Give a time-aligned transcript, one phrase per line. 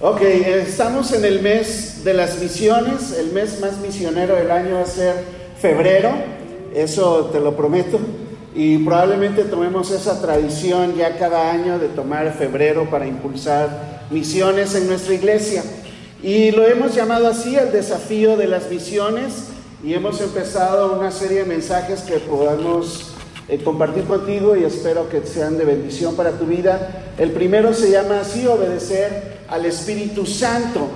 [0.00, 4.82] Ok, estamos en el mes de las misiones, el mes más misionero del año va
[4.82, 5.16] a ser
[5.60, 6.10] febrero,
[6.72, 7.98] eso te lo prometo,
[8.54, 14.86] y probablemente tomemos esa tradición ya cada año de tomar febrero para impulsar misiones en
[14.86, 15.64] nuestra iglesia.
[16.22, 19.48] Y lo hemos llamado así el desafío de las misiones
[19.82, 23.14] y hemos empezado una serie de mensajes que podamos
[23.48, 27.14] eh, compartir contigo y espero que sean de bendición para tu vida.
[27.18, 30.88] El primero se llama así, obedecer al Espíritu Santo.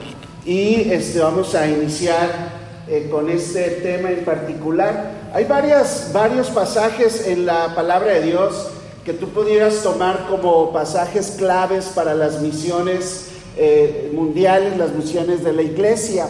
[0.44, 2.50] Y este, vamos a iniciar
[2.88, 5.12] eh, con este tema en particular.
[5.32, 8.68] Hay varias, varios pasajes en la palabra de Dios
[9.04, 15.52] que tú pudieras tomar como pasajes claves para las misiones eh, mundiales, las misiones de
[15.52, 16.26] la iglesia.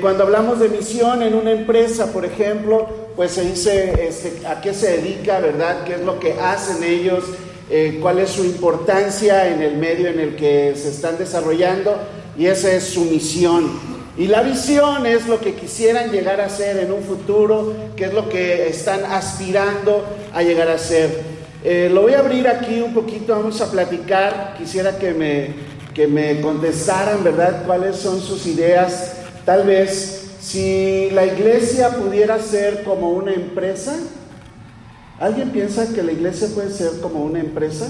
[0.00, 4.74] cuando hablamos de misión en una empresa, por ejemplo, pues se dice este, a qué
[4.74, 5.84] se dedica, ¿verdad?
[5.84, 7.24] ¿Qué es lo que hacen ellos?
[7.72, 11.96] Eh, ¿Cuál es su importancia en el medio en el que se están desarrollando?
[12.36, 13.70] Y esa es su misión.
[14.18, 18.12] Y la visión es lo que quisieran llegar a ser en un futuro, que es
[18.12, 20.04] lo que están aspirando
[20.34, 21.22] a llegar a ser.
[21.62, 24.56] Eh, lo voy a abrir aquí un poquito, vamos a platicar.
[24.58, 25.54] Quisiera que me,
[25.94, 29.12] que me contestaran, ¿verdad?, cuáles son sus ideas.
[29.44, 33.94] Tal vez si la iglesia pudiera ser como una empresa,
[35.20, 37.86] ¿alguien piensa que la iglesia puede ser como una empresa?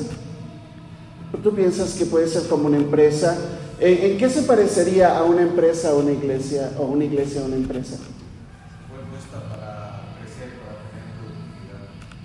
[1.42, 3.38] ¿Tú piensas que puede ser como una empresa?
[3.78, 7.56] ¿En, qué se parecería a una empresa a una iglesia o una iglesia a una
[7.56, 7.96] empresa?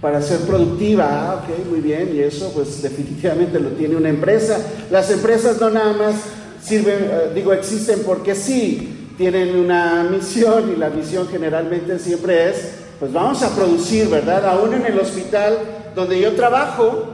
[0.05, 1.07] para ser productiva.
[1.09, 4.59] Ah, ok, muy bien, y eso pues definitivamente lo tiene una empresa.
[4.91, 6.15] Las empresas no nada más
[6.61, 12.84] sirven, eh, digo, existen porque sí, tienen una misión y la misión generalmente siempre es,
[12.99, 14.45] pues vamos a producir, ¿verdad?
[14.45, 15.57] Aún en el hospital
[15.95, 17.05] donde yo trabajo,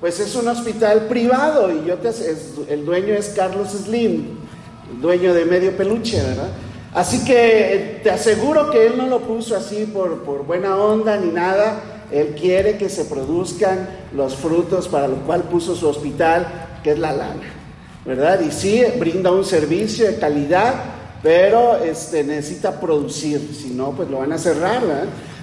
[0.00, 2.10] pues es un hospital privado y yo te,
[2.68, 4.38] el dueño es Carlos Slim,
[5.00, 6.48] dueño de Medio Peluche, ¿verdad?
[6.94, 11.30] Así que eh, te aseguro que él no lo puso así por, buena onda ni
[11.30, 16.46] nada, él quiere que se produzcan los frutos para lo cual puso su hospital,
[16.82, 17.52] que es la lana,
[18.04, 18.40] ¿verdad?
[18.40, 20.74] Y sí, brinda un servicio de calidad,
[21.22, 24.82] pero este, necesita producir, si no, pues lo van a cerrar.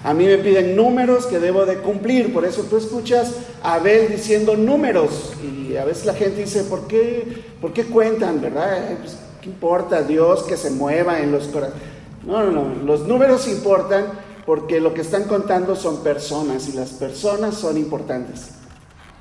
[0.03, 4.09] A mí me piden números que debo de cumplir, por eso tú escuchas a Abel
[4.09, 8.91] diciendo números y a veces la gente dice, ¿por qué, ¿por qué cuentan, verdad?
[8.91, 11.81] Eh, pues, ¿Qué importa Dios que se mueva en los corazones?
[12.25, 14.05] No, no, no, los números importan
[14.45, 18.49] porque lo que están contando son personas y las personas son importantes.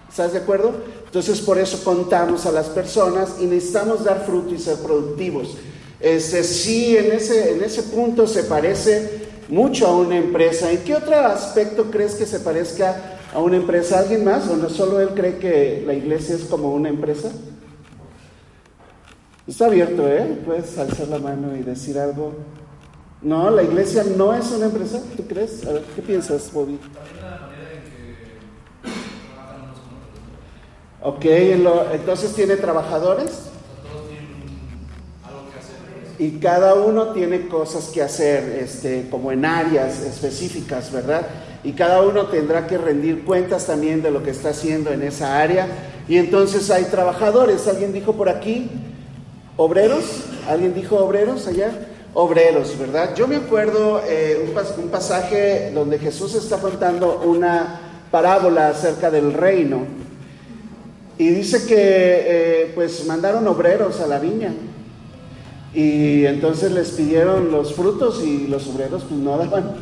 [0.09, 0.73] ¿Estás de acuerdo?
[1.05, 5.57] Entonces por eso contamos a las personas y necesitamos dar fruto y ser productivos.
[5.99, 10.71] Este, sí, en ese, en ese punto se parece mucho a una empresa.
[10.71, 13.99] ¿En qué otro aspecto crees que se parezca a una empresa?
[13.99, 14.49] ¿Alguien más?
[14.49, 17.31] ¿O no solo él cree que la iglesia es como una empresa?
[19.47, 20.41] Está abierto, ¿eh?
[20.45, 22.35] Puedes alzar la mano y decir algo.
[23.23, 25.63] No, la iglesia no es una empresa, ¿tú crees?
[25.95, 26.79] ¿qué piensas, Bobby?
[31.03, 33.51] Ok, entonces tiene trabajadores
[36.19, 41.27] y cada uno tiene cosas que hacer, este, como en áreas específicas, ¿verdad?
[41.63, 45.39] Y cada uno tendrá que rendir cuentas también de lo que está haciendo en esa
[45.39, 45.67] área.
[46.09, 48.71] Y entonces hay trabajadores, alguien dijo por aquí,
[49.57, 50.05] obreros,
[50.49, 51.71] alguien dijo obreros allá,
[52.15, 53.15] obreros, ¿verdad?
[53.15, 54.49] Yo me acuerdo eh,
[54.79, 59.85] un, pasaje donde Jesús está contando una parábola acerca del reino.
[61.19, 64.55] Y dice que eh, pues mandaron obreros a la viña
[65.75, 69.75] y entonces les pidieron los frutos y los obreros pues no daban,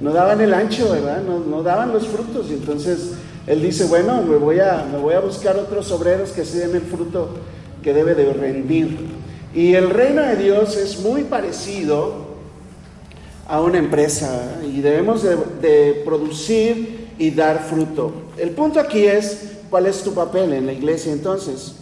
[0.00, 1.22] no daban el ancho, ¿verdad?
[1.22, 2.46] No, daban los frutos.
[2.50, 3.12] Y entonces
[3.46, 6.76] él dice, bueno, me voy, a, me voy a buscar otros obreros que se den
[6.76, 7.30] el fruto
[7.82, 8.96] que debe de rendir.
[9.54, 12.30] Y el reino de Dios es muy parecido
[13.48, 18.12] a una empresa y debemos de, de producir y dar fruto.
[18.36, 21.79] El punto aquí es, ¿cuál es tu papel en la iglesia entonces?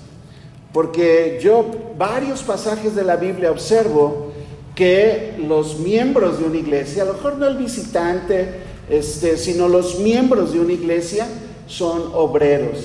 [0.72, 1.66] Porque yo
[1.96, 4.32] varios pasajes de la Biblia observo
[4.74, 8.48] que los miembros de una iglesia, a lo mejor no el visitante,
[8.88, 11.26] este, sino los miembros de una iglesia
[11.66, 12.78] son obreros.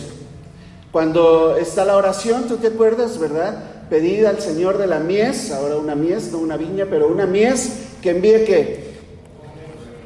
[0.91, 3.63] Cuando está la oración, tú te acuerdas, ¿verdad?
[3.89, 7.73] Pedida al Señor de la mies, ahora una mies, no una viña, pero una mies
[8.01, 8.93] que envíe que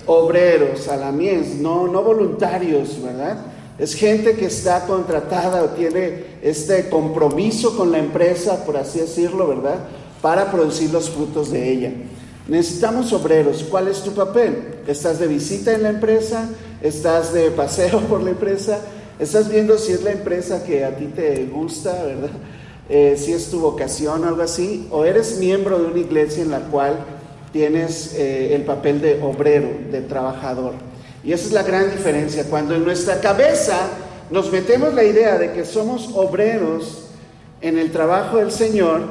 [0.05, 3.37] obreros a la mies, no, no voluntarios, ¿verdad?
[3.79, 9.47] Es gente que está contratada o tiene este compromiso con la empresa, por así decirlo,
[9.47, 9.87] ¿verdad?
[10.21, 11.91] Para producir los frutos de ella.
[12.47, 13.63] Necesitamos obreros.
[13.69, 14.79] ¿Cuál es tu papel?
[14.87, 16.49] ¿Estás de visita en la empresa?
[16.81, 18.79] ¿Estás de paseo por la empresa?
[19.19, 22.29] ¿Estás viendo si es la empresa que a ti te gusta, verdad?
[22.89, 24.87] Eh, si es tu vocación algo así.
[24.89, 26.97] ¿O eres miembro de una iglesia en la cual
[27.51, 30.86] tienes eh, el papel de obrero, de trabajador?
[31.27, 32.45] Y esa es la gran diferencia.
[32.45, 33.89] Cuando en nuestra cabeza
[34.31, 37.09] nos metemos la idea de que somos obreros
[37.59, 39.01] en el trabajo del Señor,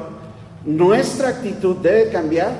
[0.65, 2.53] nuestra actitud debe cambiar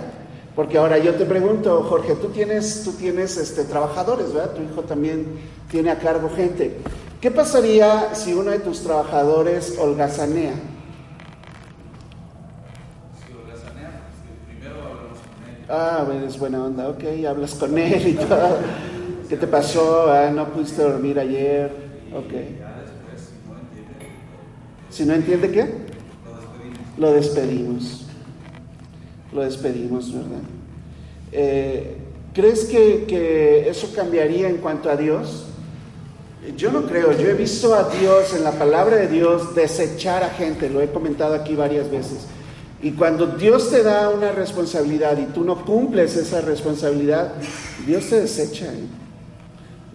[0.56, 4.54] porque ahora yo te pregunto, Jorge, tú tienes, tú tienes este, trabajadores, ¿verdad?
[4.54, 5.26] Tu hijo también
[5.72, 6.78] tiene a cargo gente.
[7.20, 10.54] ¿Qué pasaría si uno de tus trabajadores holgazanea?
[13.48, 13.60] Pues.
[15.68, 18.58] Ah, es buena onda, ok, hablas con él y todo.
[19.30, 20.12] ¿Qué te pasó?
[20.12, 21.72] Ah, no pudiste dormir ayer.
[22.14, 22.34] Ok.
[24.90, 25.88] Si no entiende, qué?
[26.98, 28.06] lo despedimos.
[29.32, 30.42] Lo despedimos ¿verdad?
[31.32, 31.98] Eh,
[32.34, 35.46] ¿Crees que, que, eso cambiaría en cuanto a Dios?
[36.56, 40.30] Yo no creo, yo he visto a Dios en la palabra de Dios desechar a
[40.30, 42.28] gente, lo he comentado aquí varias veces.
[42.82, 47.34] Y cuando Dios te da una responsabilidad y tú no cumples esa responsabilidad,
[47.86, 48.68] Dios te desecha.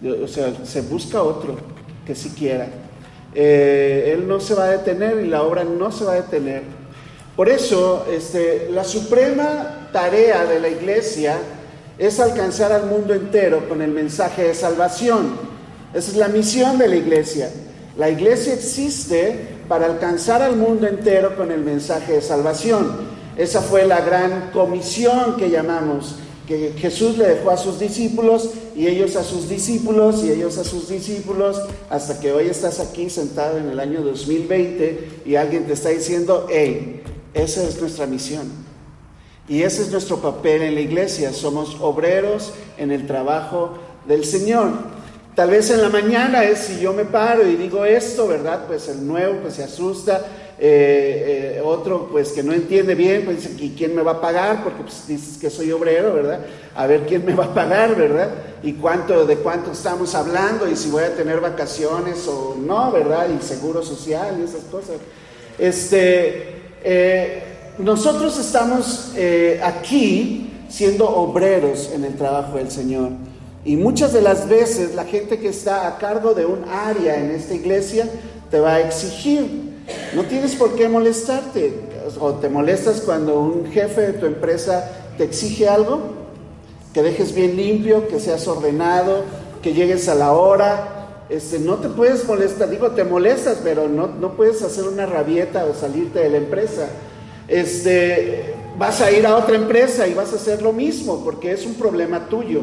[0.03, 1.55] O sea, se busca otro
[2.05, 2.67] que siquiera.
[3.33, 6.63] Eh, él no se va a detener y la obra no se va a detener
[7.35, 11.37] por eso, este, la suprema tarea de la iglesia
[11.97, 15.33] es alcanzar al mundo entero con el mensaje de salvación.
[15.95, 17.49] Esa es la misión de la iglesia.
[17.97, 23.13] La iglesia existe para alcanzar al mundo entero con el mensaje de salvación.
[23.35, 26.17] Esa fue la gran comisión que llamamos,
[26.47, 30.63] que Jesús le dejó a sus discípulos y ellos a sus discípulos y ellos a
[30.63, 35.73] sus discípulos, hasta que hoy estás aquí sentado en el año 2020 y alguien te
[35.73, 37.01] está diciendo, hey,
[37.33, 38.63] esa es nuestra misión.
[39.47, 41.33] Y ese es nuestro papel en la iglesia.
[41.33, 43.73] Somos obreros en el trabajo
[44.07, 44.71] del Señor.
[45.35, 48.65] Tal vez en la mañana es si yo me paro y digo esto, ¿verdad?
[48.67, 50.23] Pues el nuevo pues se asusta,
[50.59, 54.21] eh, eh, otro pues que no entiende bien, pues dice, ¿y quién me va a
[54.21, 54.63] pagar?
[54.63, 56.41] Porque pues dices que soy obrero, ¿verdad?
[56.75, 58.29] A ver quién me va a pagar, ¿verdad?
[58.61, 63.27] Y cuánto, de cuánto estamos hablando y si voy a tener vacaciones o no, ¿verdad?
[63.29, 64.97] Y seguro social y esas cosas.
[65.57, 67.43] Este, eh,
[67.79, 69.13] nosotros estamos
[69.63, 73.09] aquí siendo obreros en el trabajo del Señor.
[73.65, 77.31] Y muchas de las veces la gente que está a cargo de un área en
[77.31, 78.07] esta iglesia
[78.51, 79.72] te va a exigir.
[80.15, 81.73] No tienes por qué molestarte.
[82.19, 86.01] O te molestas cuando un jefe de tu empresa te exige algo,
[86.93, 89.23] que dejes bien limpio, que seas ordenado,
[89.61, 94.07] que llegues a la hora, este, no te puedes molestar, digo, te molestas, pero no,
[94.07, 96.87] no puedes hacer una rabieta o salirte de la empresa.
[97.47, 101.65] Este, vas a ir a otra empresa y vas a hacer lo mismo, porque es
[101.65, 102.61] un problema tuyo,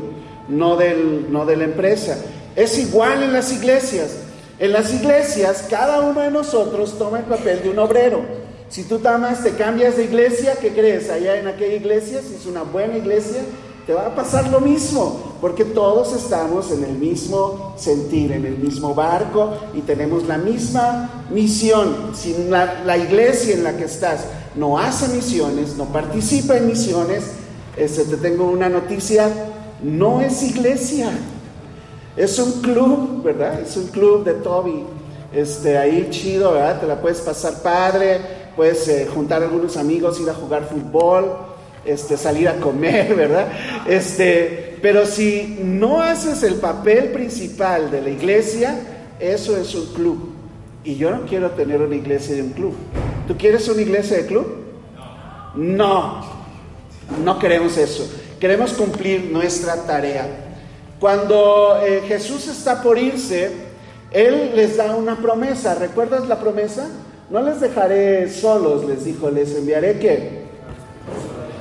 [0.48, 2.18] no, del, no de la empresa.
[2.54, 4.16] Es igual en las iglesias.
[4.60, 8.20] En las iglesias, cada uno de nosotros toma el papel de un obrero.
[8.68, 11.08] Si tú tomas, te cambias de iglesia, ¿qué crees?
[11.08, 13.40] Allá en aquella iglesia, si es una buena iglesia,
[13.86, 18.58] te va a pasar lo mismo, porque todos estamos en el mismo sentir, en el
[18.58, 22.12] mismo barco y tenemos la misma misión.
[22.14, 24.26] Si la, iglesia en la que estás
[24.56, 27.24] no hace misiones, no participa en misiones,
[27.78, 29.26] este, te tengo una noticia,
[29.82, 31.10] no es iglesia,
[32.20, 33.60] es un club, ¿verdad?
[33.60, 34.84] Es un club de Toby.
[35.32, 36.80] Este, ahí chido, ¿verdad?
[36.80, 38.20] Te la puedes pasar padre,
[38.56, 41.32] puedes eh, juntar a algunos amigos, ir a jugar fútbol,
[41.84, 43.48] este, salir a comer, ¿verdad?
[43.88, 48.76] Este, pero si no haces el papel principal de la iglesia,
[49.18, 50.34] eso es un club.
[50.84, 52.74] Y yo no quiero tener una iglesia de un club.
[53.28, 54.46] ¿Tú quieres una iglesia de club?
[55.54, 56.22] No,
[57.24, 58.10] no queremos eso.
[58.38, 60.49] Queremos cumplir nuestra tarea.
[61.00, 63.50] Cuando eh, Jesús está por irse,
[64.10, 65.74] Él les da una promesa.
[65.74, 66.88] ¿Recuerdas la promesa?
[67.30, 70.40] No les dejaré solos, les dijo, les enviaré que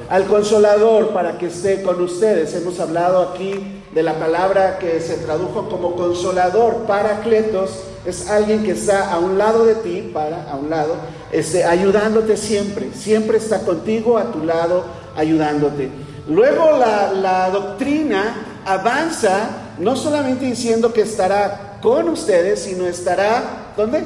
[0.09, 2.53] al consolador para que esté con ustedes.
[2.55, 8.71] Hemos hablado aquí de la palabra que se tradujo como consolador, paracletos, es alguien que
[8.71, 10.95] está a un lado de ti, para, a un lado,
[11.31, 14.83] este, ayudándote siempre, siempre está contigo, a tu lado,
[15.15, 15.89] ayudándote.
[16.27, 19.49] Luego la, la doctrina avanza,
[19.79, 24.03] no solamente diciendo que estará con ustedes, sino estará, ¿dónde?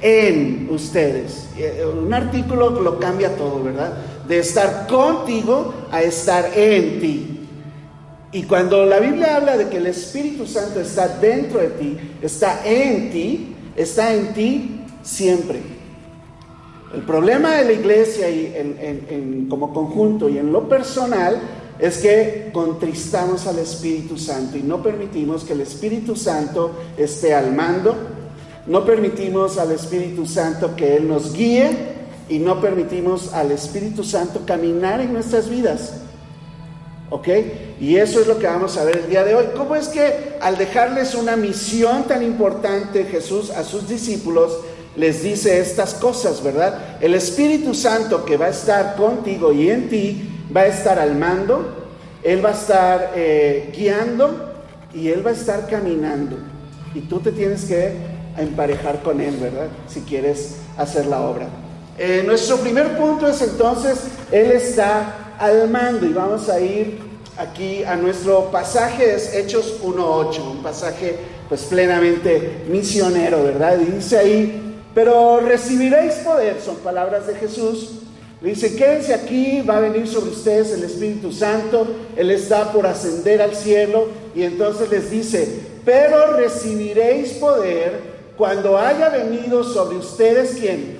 [0.00, 1.48] en ustedes.
[1.56, 3.94] Eh, un artículo lo cambia todo, ¿verdad?
[4.26, 7.34] De estar contigo a estar en ti.
[8.30, 12.60] Y cuando la Biblia habla de que el Espíritu Santo está dentro de ti, está
[12.64, 15.60] en ti, está en ti siempre.
[16.94, 21.38] El problema de la iglesia y en, como conjunto y en lo personal
[21.78, 27.52] es que contristamos al Espíritu Santo y no permitimos que el Espíritu Santo esté al
[27.52, 27.94] mando,
[28.66, 31.70] no permitimos al Espíritu Santo que Él nos guíe
[32.28, 35.94] y no permitimos al Espíritu Santo caminar en nuestras vidas.
[37.10, 37.28] ¿Ok?
[37.80, 39.46] Y eso es lo que vamos a ver el día de hoy.
[39.56, 44.58] ¿Cómo es que al dejarles una misión tan importante Jesús a sus discípulos,
[44.96, 46.98] les dice estas cosas, verdad?
[47.00, 51.14] El Espíritu Santo que va a estar contigo y en ti va a estar al
[51.14, 51.86] mando,
[52.22, 54.52] Él va a estar eh, guiando
[54.92, 56.36] y Él va a estar caminando.
[56.94, 57.92] Y tú te tienes que
[58.36, 59.68] emparejar con Él, ¿verdad?
[59.88, 61.48] Si quieres hacer la obra.
[61.98, 63.98] Eh, nuestro primer punto es entonces,
[64.30, 66.98] Él está al mando y vamos a ir
[67.36, 71.16] aquí a nuestro pasaje, es Hechos 1.8, un pasaje
[71.48, 73.78] pues plenamente misionero, ¿verdad?
[73.80, 77.97] Y dice ahí, pero recibiréis poder, son palabras de Jesús.
[78.40, 83.42] Dice, quédense aquí, va a venir sobre ustedes el Espíritu Santo, Él está por ascender
[83.42, 85.48] al cielo y entonces les dice,
[85.84, 88.00] pero recibiréis poder
[88.36, 90.98] cuando haya venido sobre ustedes quién?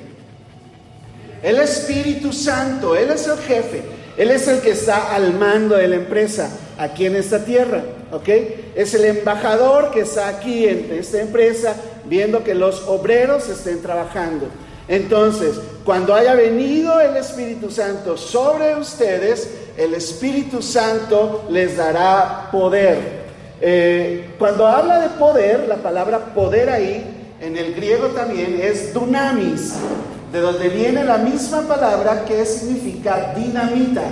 [1.41, 3.83] El Espíritu Santo, Él es el jefe,
[4.17, 8.29] Él es el que está al mando de la empresa aquí en esta tierra, ¿ok?
[8.75, 11.77] Es el embajador que está aquí en esta empresa
[12.07, 14.49] viendo que los obreros estén trabajando.
[14.89, 23.29] Entonces, cuando haya venido el Espíritu Santo sobre ustedes, el Espíritu Santo les dará poder.
[23.61, 29.75] Eh, cuando habla de poder, la palabra poder ahí en el griego también es dunamis,
[30.33, 34.03] de donde viene la misma palabra que significa dinamita.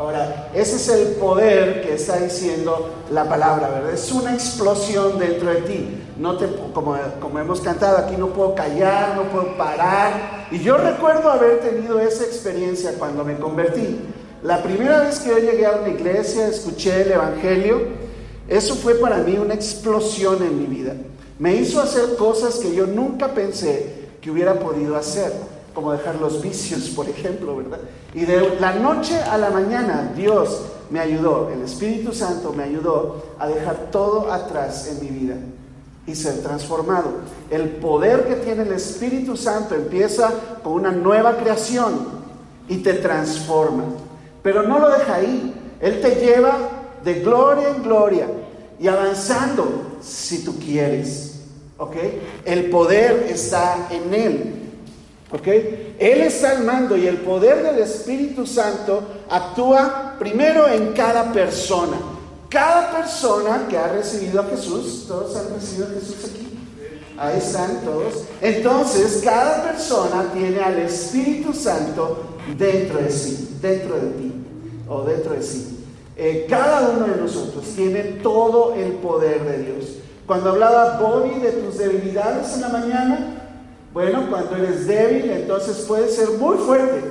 [0.00, 3.92] Ahora, ese es el poder que está diciendo la palabra, ¿verdad?
[3.92, 5.88] Es una explosión dentro de ti.
[6.16, 10.46] No te, como, como hemos cantado aquí, no puedo callar, no puedo parar.
[10.50, 14.00] Y yo recuerdo haber tenido esa experiencia cuando me convertí.
[14.42, 17.82] La primera vez que yo llegué a una iglesia, escuché el Evangelio,
[18.48, 20.94] eso fue para mí una explosión en mi vida.
[21.38, 25.30] Me hizo hacer cosas que yo nunca pensé que hubiera podido hacer,
[25.74, 27.78] como dejar los vicios, por ejemplo, ¿verdad?
[28.14, 33.22] Y de la noche a la mañana Dios me ayudó, el Espíritu Santo me ayudó
[33.38, 35.36] a dejar todo atrás en mi vida
[36.06, 37.10] y ser transformado.
[37.50, 42.20] El poder que tiene el Espíritu Santo empieza con una nueva creación
[42.68, 43.84] y te transforma.
[44.42, 45.54] Pero no lo deja ahí.
[45.80, 46.56] Él te lleva
[47.04, 48.26] de gloria en gloria
[48.78, 51.40] y avanzando si tú quieres.
[51.78, 51.96] ¿Ok?
[52.44, 54.59] El poder está en Él.
[55.32, 55.46] ¿Ok?
[55.46, 61.96] Él está al mando y el poder del Espíritu Santo actúa primero en cada persona.
[62.48, 66.58] Cada persona que ha recibido a Jesús, todos han recibido a Jesús aquí.
[67.16, 68.24] Ahí están todos.
[68.40, 72.24] Entonces, cada persona tiene al Espíritu Santo
[72.58, 74.32] dentro de sí, dentro de ti
[74.88, 75.84] o dentro de sí.
[76.16, 79.96] Eh, cada uno de nosotros tiene todo el poder de Dios.
[80.26, 83.39] Cuando hablaba Bobby de tus debilidades en la mañana,
[83.92, 87.02] bueno, cuando eres débil, entonces puedes ser muy fuerte.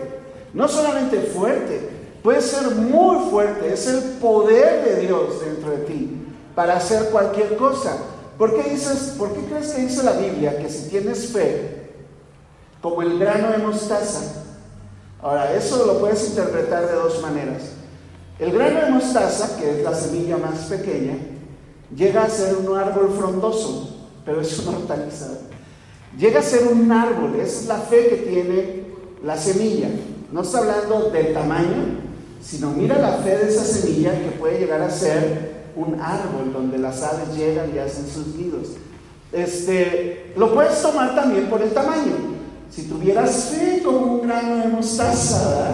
[0.53, 1.89] No solamente fuerte,
[2.23, 3.73] puedes ser muy fuerte.
[3.73, 7.97] Es el poder de Dios dentro de ti para hacer cualquier cosa.
[8.37, 11.91] ¿Por qué, dices, ¿Por qué crees que dice la Biblia que si tienes fe,
[12.81, 14.45] como el grano de mostaza?
[15.21, 17.63] Ahora, eso lo puedes interpretar de dos maneras.
[18.39, 21.17] El grano de mostaza, que es la semilla más pequeña,
[21.93, 25.27] llega a ser un árbol frondoso, pero es una hortaliza.
[26.17, 28.83] Llega a ser un árbol, es la fe que tiene
[29.23, 29.89] la semilla.
[30.31, 31.99] No está hablando del tamaño,
[32.41, 36.77] sino mira la fe de esa semilla que puede llegar a ser un árbol donde
[36.77, 38.69] las aves llegan y hacen sus nidos.
[39.31, 42.15] Este, lo puedes tomar también por el tamaño.
[42.69, 45.73] Si tuvieras fe como un grano de mostaza,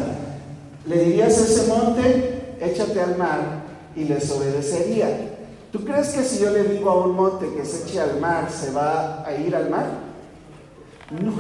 [0.86, 3.63] le dirías a ese monte, échate al mar
[3.96, 5.32] y les obedecería.
[5.72, 8.50] ¿Tú crees que si yo le digo a un monte que se eche al mar,
[8.50, 10.05] se va a ir al mar?
[11.12, 11.34] No,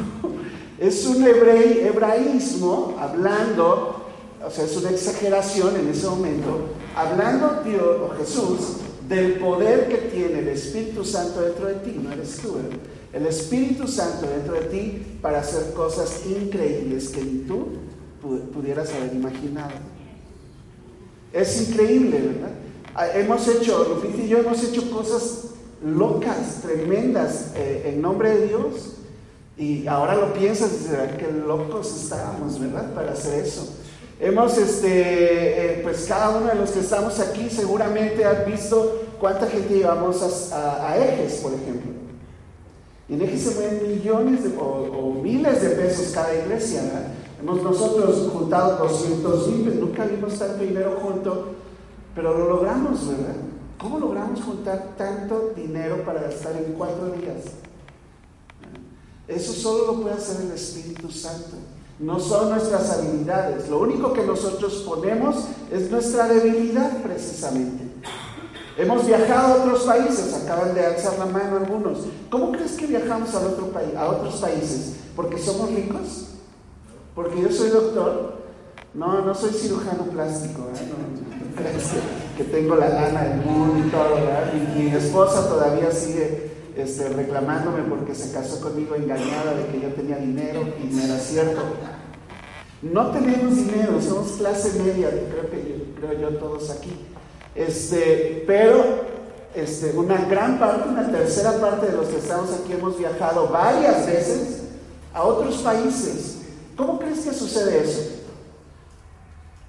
[0.79, 4.05] es un hebraísmo hablando,
[4.45, 8.59] o sea, es una exageración en ese momento, hablando Dios o Jesús
[9.07, 12.77] del poder que tiene el Espíritu Santo dentro de ti, no eres tú, ¿eh?
[13.13, 17.67] el Espíritu Santo dentro de ti para hacer cosas increíbles que ni tú
[18.53, 19.71] pudieras haber imaginado.
[21.31, 22.51] Es increíble, ¿verdad?
[22.93, 25.51] Ah, hemos hecho, Lupita y yo hemos hecho cosas
[25.83, 28.95] locas, tremendas, eh, en nombre de Dios.
[29.57, 32.93] Y ahora lo piensas y dices, qué locos estábamos, ¿verdad?
[32.93, 33.75] Para hacer eso.
[34.19, 39.47] Hemos, este, eh, pues cada uno de los que estamos aquí seguramente han visto cuánta
[39.47, 41.91] gente llevamos a, Ejes, por ejemplo.
[43.07, 47.07] Y en Ejes se mueven millones o, miles de pesos cada iglesia, ¿verdad?
[47.41, 51.53] Hemos nosotros juntado 200 mil, nunca vimos tanto dinero junto,
[52.13, 53.35] pero lo logramos, ¿verdad?
[53.77, 57.64] ¿Cómo logramos juntar tanto dinero para gastar en cuatro días?
[59.27, 61.57] Eso solo lo puede hacer el Espíritu Santo.
[61.99, 63.69] No son nuestras habilidades.
[63.69, 67.85] Lo único que nosotros ponemos es nuestra debilidad precisamente.
[68.77, 71.99] Hemos viajado a otros países, acaban de alzar la mano algunos.
[72.29, 73.39] ¿Cómo crees que viajamos a,
[74.09, 74.95] otros países?
[75.15, 76.27] ¿Porque somos ricos?
[77.15, 78.35] ¿Porque yo soy doctor?
[78.93, 80.67] No, no soy cirujano plástico.
[80.73, 81.05] ¿eh?
[82.37, 84.17] que tengo la lana del mundo y todo.
[84.75, 89.93] Y mi esposa todavía sigue este, reclamándome porque se casó conmigo engañada de que yo
[89.93, 91.61] tenía dinero y no era cierto.
[92.81, 96.93] No tenemos dinero, somos clase media, creo que creo yo todos aquí.
[97.55, 99.05] Este, pero
[99.55, 104.05] este, una gran parte, una tercera parte de los que estamos aquí hemos viajado varias
[104.05, 104.63] veces
[105.13, 106.41] a otros países.
[106.75, 108.01] ¿Cómo crees que sucede eso?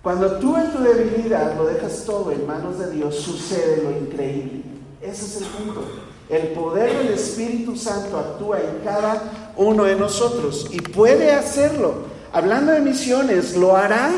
[0.02, 4.62] Cuando tú en tu debilidad lo dejas todo en manos de Dios, sucede lo increíble.
[5.00, 5.82] Ese es el punto.
[6.28, 12.16] El poder del Espíritu Santo actúa en cada uno de nosotros y puede hacerlo.
[12.32, 14.10] Hablando de misiones, lo hará.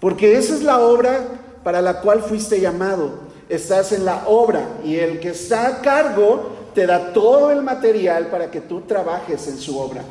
[0.00, 1.20] Porque esa es la obra
[1.62, 3.30] para la cual fuiste llamado.
[3.48, 8.26] Estás en la obra y el que está a cargo te da todo el material
[8.28, 10.02] para que tú trabajes en su obra.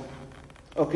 [0.76, 0.96] ¿Ok?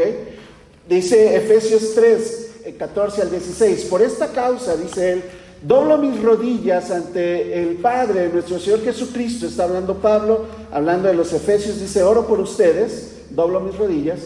[0.87, 3.85] Dice Efesios 3, 14 al 16.
[3.85, 5.23] Por esta causa, dice él,
[5.63, 9.45] Doblo mis rodillas ante el Padre, nuestro Señor Jesucristo.
[9.45, 14.19] Está hablando Pablo, hablando de los Efesios, dice, oro por ustedes, doblo mis rodillas.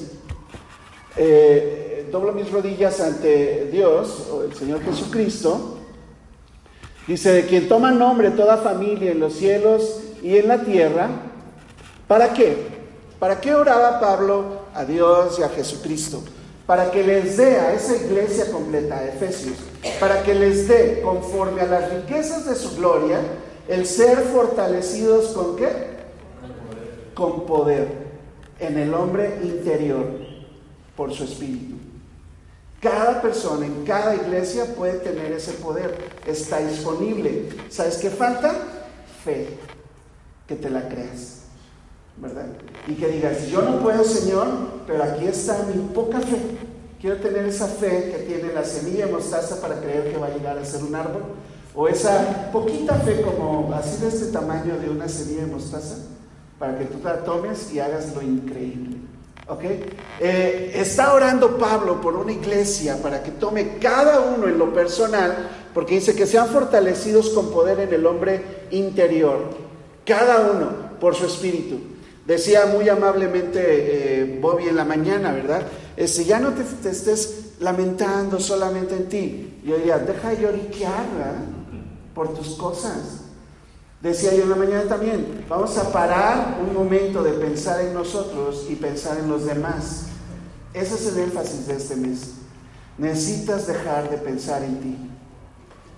[1.15, 5.77] Eh, doblo mis rodillas ante Dios, o el Señor Jesucristo.
[7.06, 11.08] Dice, de quien toma nombre toda familia en los cielos y en la tierra.
[12.08, 12.58] ¿Para qué?
[13.19, 16.23] ¿Para qué oraba Pablo a Dios y a Jesucristo?
[16.67, 19.56] Para que les dé a esa iglesia completa, a Efesios,
[20.01, 23.21] para que les dé, conforme a las riquezas de su gloria,
[23.69, 25.69] el ser fortalecidos con qué?
[27.15, 27.88] Con poder
[28.60, 30.06] en el hombre interior
[30.95, 31.75] por su espíritu.
[32.82, 37.49] Cada persona en cada iglesia puede tener ese poder, está disponible.
[37.69, 38.53] ¿Sabes qué falta?
[39.23, 39.47] Fe,
[40.45, 41.37] que te la creas,
[42.21, 42.45] ¿verdad?
[42.88, 44.47] Y que digas, yo no puedo, Señor,
[44.86, 46.38] pero aquí está mi poca fe.
[46.99, 50.36] Quiero tener esa fe que tiene la semilla de mostaza para creer que va a
[50.36, 51.21] llegar a ser un árbol.
[51.75, 55.97] O esa poquita fe como así de este tamaño de una semilla de mostaza
[56.58, 58.97] para que tú la tomes y hagas lo increíble.
[59.47, 59.63] ¿Ok?
[60.19, 65.49] Eh, está orando Pablo por una iglesia para que tome cada uno en lo personal,
[65.73, 69.51] porque dice que sean fortalecidos con poder en el hombre interior,
[70.03, 71.97] cada uno por su espíritu.
[72.28, 75.62] Decía muy amablemente eh, Bobby en la mañana, ¿verdad?
[76.06, 79.62] Si ya no te, estés lamentando solamente en ti.
[79.63, 81.06] Yo diría, deja de lloriquear
[82.13, 83.22] por tus cosas.
[84.02, 88.68] Decía yo en la mañana también, vamos a parar un momento de pensar en nosotros
[88.70, 90.08] y pensar en los demás.
[90.74, 92.34] Ese es el énfasis de este mes.
[92.98, 94.98] Necesitas dejar de pensar en ti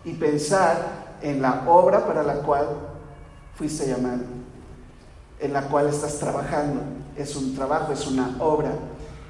[0.06, 2.68] y pensar en la obra para la cual
[3.56, 4.24] fuiste llamado,
[5.39, 6.82] en la cual estás trabajando.
[7.17, 8.71] Es un trabajo, es una obra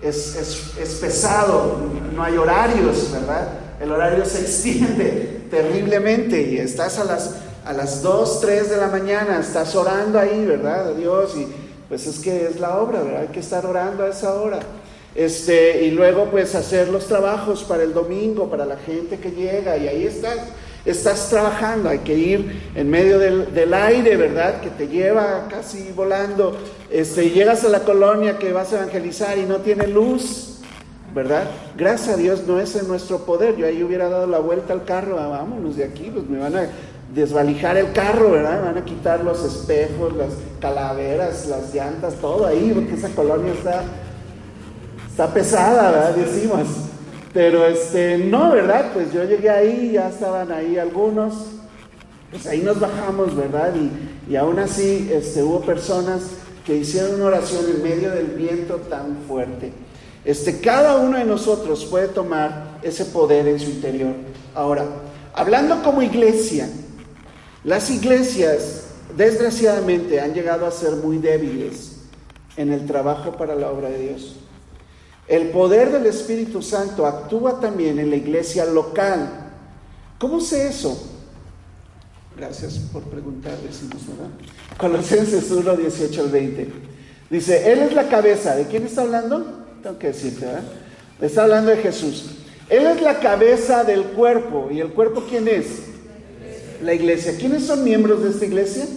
[0.02, 1.78] es, pesado,
[2.14, 3.50] no hay horarios, ¿verdad?
[3.80, 8.88] El horario se extiende terriblemente y estás a las, a las 2, 3 de la
[8.88, 10.90] mañana, estás orando ahí, ¿verdad?
[10.90, 11.48] A Dios y
[11.88, 13.22] pues es que es la obra, ¿verdad?
[13.22, 14.60] Hay que estar orando a esa hora.
[15.16, 19.76] Este, y luego pues hacer los trabajos para el domingo, para la gente que llega
[19.76, 20.38] y ahí estás
[20.86, 24.62] estás trabajando, hay que ir en medio del, aire, ¿verdad?
[24.62, 26.58] Que te lleva casi volando.
[26.90, 30.60] Este, llegas a la colonia que vas a evangelizar y no tiene luz,
[31.14, 31.44] ¿verdad?
[31.78, 33.56] Gracias a Dios no es en nuestro poder.
[33.58, 36.56] Yo ahí hubiera dado la vuelta al carro, ah, vámonos de aquí, pues me van
[36.56, 36.68] a
[37.14, 38.62] desvalijar el carro, ¿verdad?
[38.62, 43.54] Me van a quitar los espejos, las calaveras, las llantas, todo ahí, porque esa colonia
[43.54, 43.84] está,
[45.10, 46.16] está pesada, ¿verdad?
[46.16, 46.89] Decimos.
[47.34, 48.92] Pero este, no, ¿verdad?
[48.94, 51.34] Pues yo llegué ahí, ya estaban ahí algunos,
[52.32, 53.74] pues ahí nos bajamos, ¿verdad?
[53.76, 56.22] Y, y aún así este, hubo personas
[56.66, 59.72] que hicieron una oración en medio del viento tan fuerte.
[60.26, 64.14] Este, cada uno de nosotros puede tomar ese poder en su interior.
[64.54, 64.86] Ahora,
[65.34, 66.70] hablando como iglesia,
[67.64, 71.98] las iglesias desgraciadamente han llegado a ser muy débiles
[72.58, 74.36] en el trabajo para la obra de Dios.
[75.30, 79.52] El poder del Espíritu Santo actúa también en la iglesia local.
[80.18, 81.08] ¿Cómo sé eso?
[82.36, 84.32] Gracias por preguntar, decimos, ¿verdad?
[84.78, 86.70] Colosenses 1, 18 al 20.
[87.30, 88.56] Dice, Él es la cabeza.
[88.56, 89.46] ¿De quién está hablando?
[89.84, 90.64] Tengo que decirte, ¿verdad?
[91.22, 92.32] Está hablando de Jesús.
[92.68, 94.70] Él es la cabeza del cuerpo.
[94.72, 95.68] ¿Y el cuerpo quién es?
[96.82, 97.36] La iglesia.
[97.38, 98.88] ¿Quiénes son miembros de esta iglesia?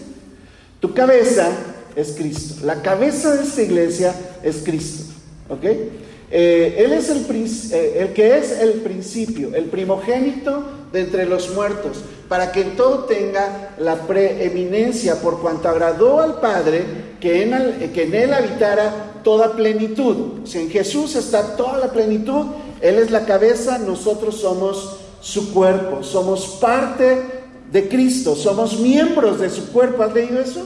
[0.80, 1.50] Tu cabeza
[1.94, 2.64] es Cristo.
[2.64, 5.12] La cabeza de esta iglesia es Cristo.
[5.50, 5.66] ¿Ok?
[6.34, 7.26] Eh, él es el,
[7.72, 12.74] eh, el que es el principio, el primogénito de entre los muertos, para que en
[12.74, 16.84] todo tenga la preeminencia, por cuanto agradó al Padre
[17.20, 20.46] que en, que en Él habitara toda plenitud.
[20.46, 22.46] Si en Jesús está toda la plenitud,
[22.80, 27.18] Él es la cabeza, nosotros somos su cuerpo, somos parte
[27.70, 30.02] de Cristo, somos miembros de su cuerpo.
[30.02, 30.62] ¿Has leído eso?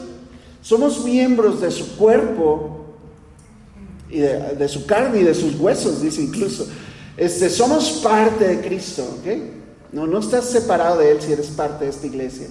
[0.62, 2.75] Somos miembros de su cuerpo
[4.08, 6.66] y de, su carne y de sus huesos, dice incluso.
[7.16, 9.36] Este, somos parte de Cristo, ¿ok?
[9.92, 12.46] No, no estás separado de Él si eres parte de esta iglesia.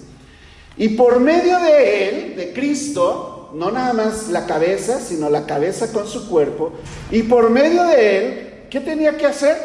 [0.77, 5.91] Y por medio de Él, de Cristo, no nada más la cabeza, sino la cabeza
[5.91, 6.73] con su cuerpo,
[7.11, 9.55] y por medio de Él, ¿qué tenía que hacer?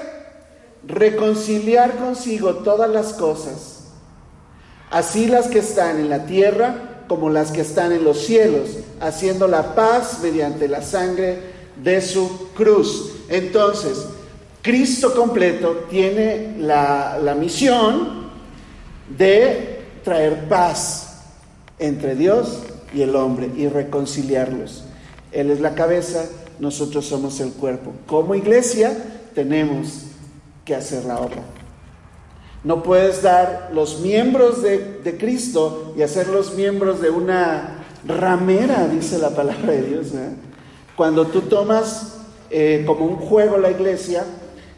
[0.87, 3.85] Reconciliar consigo todas las cosas,
[4.91, 9.49] así las que están en la tierra como las que están en los cielos, haciendo
[9.49, 11.50] la paz mediante la sangre
[11.83, 13.13] de su cruz.
[13.29, 14.07] Entonces,
[14.63, 18.31] Cristo completo tiene la, misión
[19.17, 21.23] de traer paz
[21.79, 22.61] entre Dios
[22.95, 24.85] y el hombre y reconciliarlos.
[25.33, 26.27] Él es la cabeza,
[26.59, 27.93] nosotros somos el cuerpo.
[28.07, 28.97] Como iglesia
[29.35, 30.05] tenemos
[30.65, 31.43] que hacer la obra.
[32.63, 39.19] No puedes dar los miembros de, de Cristo y hacerlos miembros de una ramera, dice
[39.19, 40.09] la palabra de Dios.
[41.01, 42.17] Cuando tú tomas
[42.51, 44.23] eh, como un juego la iglesia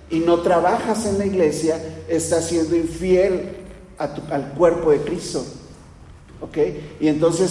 [0.09, 3.57] y no trabajas en la iglesia, estás siendo infiel
[3.99, 5.45] al cuerpo de Cristo.
[6.41, 6.59] ¿Ok?
[7.01, 7.51] Y entonces,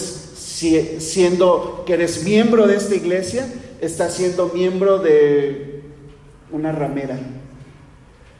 [1.00, 3.46] siendo que eres miembro de esta iglesia,
[3.82, 5.82] estás siendo miembro de
[6.50, 7.18] una ramera.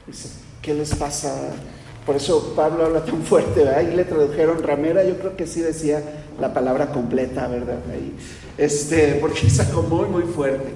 [0.07, 0.31] Dice,
[0.63, 1.51] ¿qué les pasa?
[2.07, 3.83] Por eso Pablo habla tan fuerte, ¿verdad?
[3.83, 7.79] Le tradujeron ramera, yo creo que sí decía la palabra completa, ¿verdad?
[7.93, 8.15] Ahí
[8.59, 10.71] este, porque es algo muy, muy fuerte.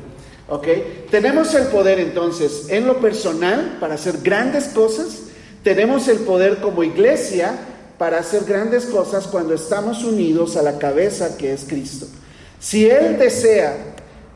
[0.48, 0.66] ¿Ok?
[1.10, 5.22] Tenemos el poder entonces en lo personal para hacer grandes cosas.
[5.62, 7.58] Tenemos el poder como iglesia
[7.98, 12.06] para hacer grandes cosas cuando estamos unidos a la cabeza que es Cristo.
[12.60, 13.76] Si Él desea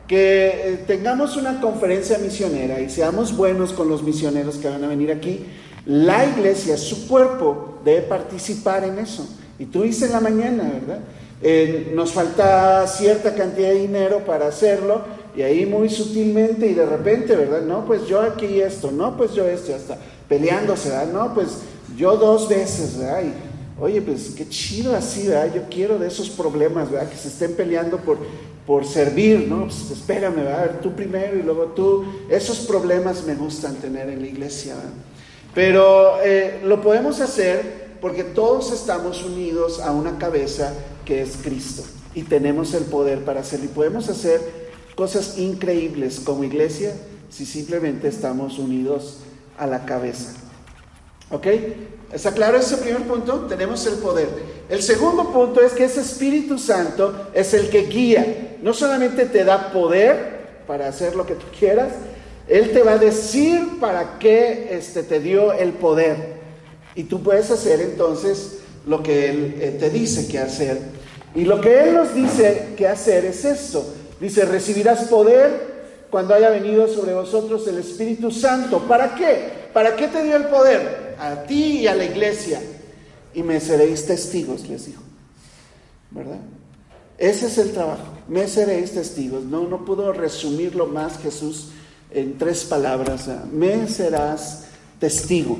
[0.07, 4.87] que eh, tengamos una conferencia misionera y seamos buenos con los misioneros que van a
[4.87, 5.45] venir aquí,
[5.85, 9.27] la iglesia, su cuerpo, debe participar en eso.
[9.61, 11.01] Y tú dices en la mañana, ¿verdad?
[11.43, 15.03] Eh, nos falta cierta cantidad de dinero para hacerlo
[15.35, 17.61] y ahí muy sutilmente y de repente, ¿verdad?
[17.61, 21.13] No, pues yo aquí esto, no, pues yo esto, hasta peleándose, ¿verdad?
[21.13, 21.59] No, pues
[21.95, 23.21] yo dos veces, ¿verdad?
[23.21, 25.53] Y, oye, pues qué chido así, ¿verdad?
[25.53, 27.07] Yo quiero de esos problemas, ¿verdad?
[27.07, 28.17] Que se estén peleando por,
[28.65, 29.65] por servir, ¿no?
[29.65, 30.79] Pues espérame, ¿verdad?
[30.81, 32.03] Tú primero y luego tú.
[32.31, 34.89] Esos problemas me gustan tener en la iglesia, ¿verdad?
[35.53, 40.73] Pero eh, lo podemos hacer porque todos estamos unidos a una cabeza
[41.05, 41.83] que es Cristo
[42.15, 44.41] y tenemos el poder para hacerlo y podemos hacer
[44.95, 46.93] cosas increíbles como iglesia
[47.29, 49.19] si simplemente estamos unidos
[49.57, 50.33] a la cabeza.
[51.29, 51.47] ¿Ok?
[52.11, 53.45] ¿Está claro ese primer punto?
[53.47, 54.27] Tenemos el poder.
[54.67, 58.57] El segundo punto es que ese Espíritu Santo es el que guía.
[58.61, 61.93] No solamente te da poder para hacer lo que tú quieras,
[62.49, 66.40] Él te va a decir para qué este, te dio el poder.
[66.95, 70.79] Y tú puedes hacer entonces lo que Él eh, te dice que hacer.
[71.33, 73.85] Y lo que Él nos dice que hacer es esto.
[74.19, 75.71] Dice, recibirás poder
[76.09, 78.79] cuando haya venido sobre vosotros el Espíritu Santo.
[78.87, 79.69] ¿Para qué?
[79.73, 81.15] ¿Para qué te dio el poder?
[81.19, 82.61] A ti y a la iglesia.
[83.33, 85.01] Y me seréis testigos, les dijo.
[86.11, 86.39] ¿Verdad?
[87.17, 88.03] Ese es el trabajo.
[88.27, 89.43] Me seréis testigos.
[89.45, 91.69] No, no pudo resumirlo más Jesús
[92.11, 93.29] en tres palabras.
[93.51, 94.65] Me serás
[94.99, 95.57] testigo.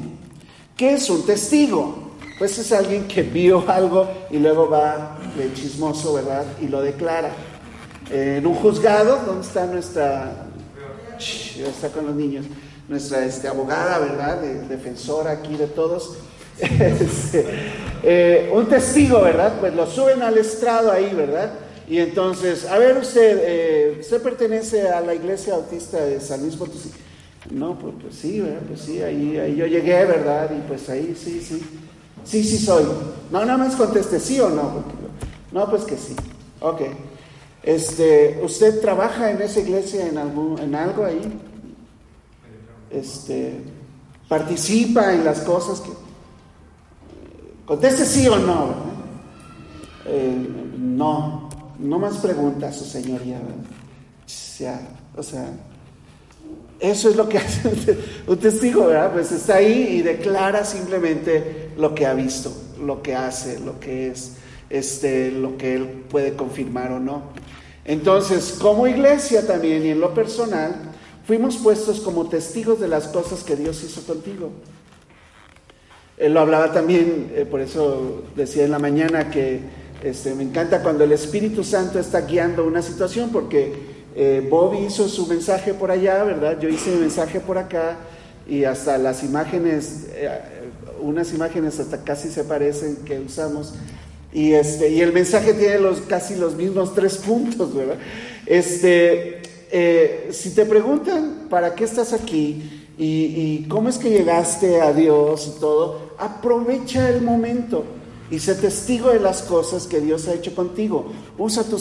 [0.82, 1.96] ¿Qué es un testigo?
[2.39, 6.44] Pues es alguien que vio algo y luego va de chismoso, ¿verdad?
[6.60, 7.30] Y lo declara.
[8.10, 10.48] en un juzgado, ¿dónde está nuestra...
[11.20, 12.48] está con los niños.
[12.89, 14.41] Nuestra este, abogada, ¿verdad?
[14.41, 16.17] defensora aquí de todos.
[16.60, 17.46] Este,
[18.02, 19.60] eh, un testigo, ¿verdad?
[19.60, 21.52] Pues lo suben al estrado ahí, ¿verdad?
[21.88, 26.56] Y entonces, a ver usted, eh, ¿usted pertenece a la iglesia autista de San Luis
[26.56, 26.89] Potosí?
[27.52, 28.62] No, pues, pues sí, ¿verdad?
[28.68, 30.50] Pues sí, ahí, ahí yo llegué, ¿verdad?
[30.58, 31.62] Y pues ahí sí, sí.
[32.24, 32.86] Sí, sí soy.
[33.32, 34.84] No, nada más conteste sí o no.
[35.52, 36.16] no, pues que sí.
[36.62, 36.82] Ok.
[37.64, 41.22] Este, ¿Usted trabaja en esa iglesia en, en algo ahí?
[42.90, 43.62] Este,
[44.28, 45.92] ¿Participa en las cosas que...
[47.66, 48.92] Conteste sí o no.
[50.06, 53.40] Eh, no, no más preguntas, su señoría.
[55.16, 55.50] o sea,
[56.82, 59.13] eso es lo que hace un testigo, ¿verdad?
[59.13, 62.52] Pues está ahí y declara simplemente lo que ha visto,
[62.84, 64.34] lo que hace, lo que es,
[64.70, 67.24] este, lo que él puede confirmar o no.
[67.86, 70.76] Entonces, como iglesia también y en lo personal,
[71.26, 74.52] fuimos puestos como testigos de las cosas que Dios hizo contigo.
[76.17, 79.60] Él lo hablaba también, eh, por eso decía en la mañana que
[80.04, 85.08] este, me encanta cuando el Espíritu Santo está guiando una situación, porque eh, Bob hizo
[85.08, 86.60] su mensaje por allá, ¿verdad?
[86.60, 87.97] Yo hice mi mensaje por acá
[88.47, 90.30] y hasta las imágenes, eh,
[91.00, 93.74] unas imágenes hasta casi se parecen que usamos.
[94.34, 97.97] Y, este, y el mensaje tiene los, casi los mismos tres puntos, ¿verdad?
[98.45, 104.93] Este, eh, si te preguntan para qué estás aquí y, cómo es que llegaste a
[104.93, 107.84] Dios y todo, aprovecha el momento
[108.30, 111.12] y sé testigo de las cosas que Dios ha hecho contigo.
[111.38, 111.78] Usa tu,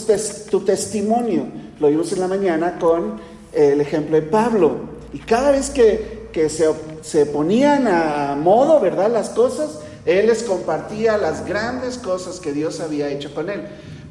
[0.50, 1.46] tu testimonio.
[1.80, 3.20] Lo vimos en la mañana con
[3.52, 4.76] el ejemplo de Pablo.
[5.12, 6.68] Y cada vez que, que se,
[7.00, 9.10] se, ponían a modo, ¿verdad?
[9.10, 13.62] Las cosas, él les compartía las grandes cosas que Dios había hecho con él.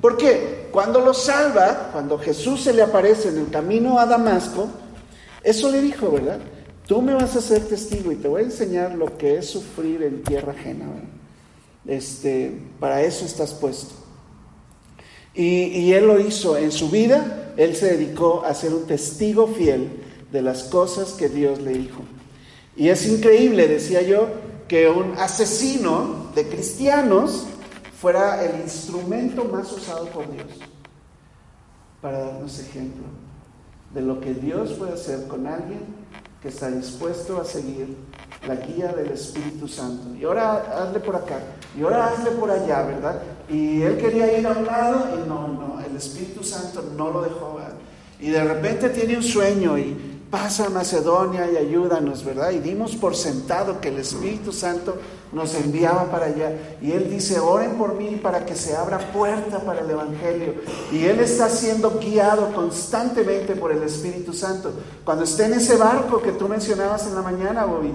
[0.01, 4.67] Porque cuando lo salva, cuando Jesús se le aparece en el camino a Damasco,
[5.43, 6.39] eso le dijo, ¿verdad?
[6.87, 10.01] Tú me vas a ser testigo y te voy a enseñar lo que es sufrir
[10.01, 10.85] en tierra ajena.
[10.85, 11.09] ¿verdad?
[11.85, 13.98] Este, para eso estás puesto.
[15.33, 19.89] Y, él lo hizo en su vida, él se dedicó a ser un testigo fiel
[20.31, 22.01] de las cosas que Dios le dijo.
[22.75, 24.27] Y es increíble, decía yo,
[24.67, 27.45] que un asesino de cristianos
[27.99, 30.47] fuera el instrumento más usado por Dios
[32.01, 33.03] para darnos ejemplo
[33.93, 35.98] de lo que Dios puede hacer con alguien
[36.41, 37.97] que está dispuesto a seguir
[38.47, 40.15] la guía del Espíritu Santo.
[40.15, 41.39] Y ahora hazle por acá,
[41.77, 43.21] y ahora hazle por allá, ¿verdad?
[43.49, 47.21] Y él quería ir a un lado y no, no, el Espíritu Santo no lo
[47.21, 47.59] dejó.
[48.19, 52.51] Y de repente tiene un sueño y pasa a Macedonia y ayúdanos, ¿verdad?
[52.51, 54.97] Y dimos por sentado que el Espíritu Santo
[55.31, 56.51] nos enviaba para allá.
[56.81, 60.53] Y Él dice, oren por mí para que se abra puerta para el Evangelio.
[60.91, 64.71] Y Él está siendo guiado constantemente por el Espíritu Santo.
[65.03, 67.91] Cuando esté en ese barco que tú mencionabas en la mañana, Bobby,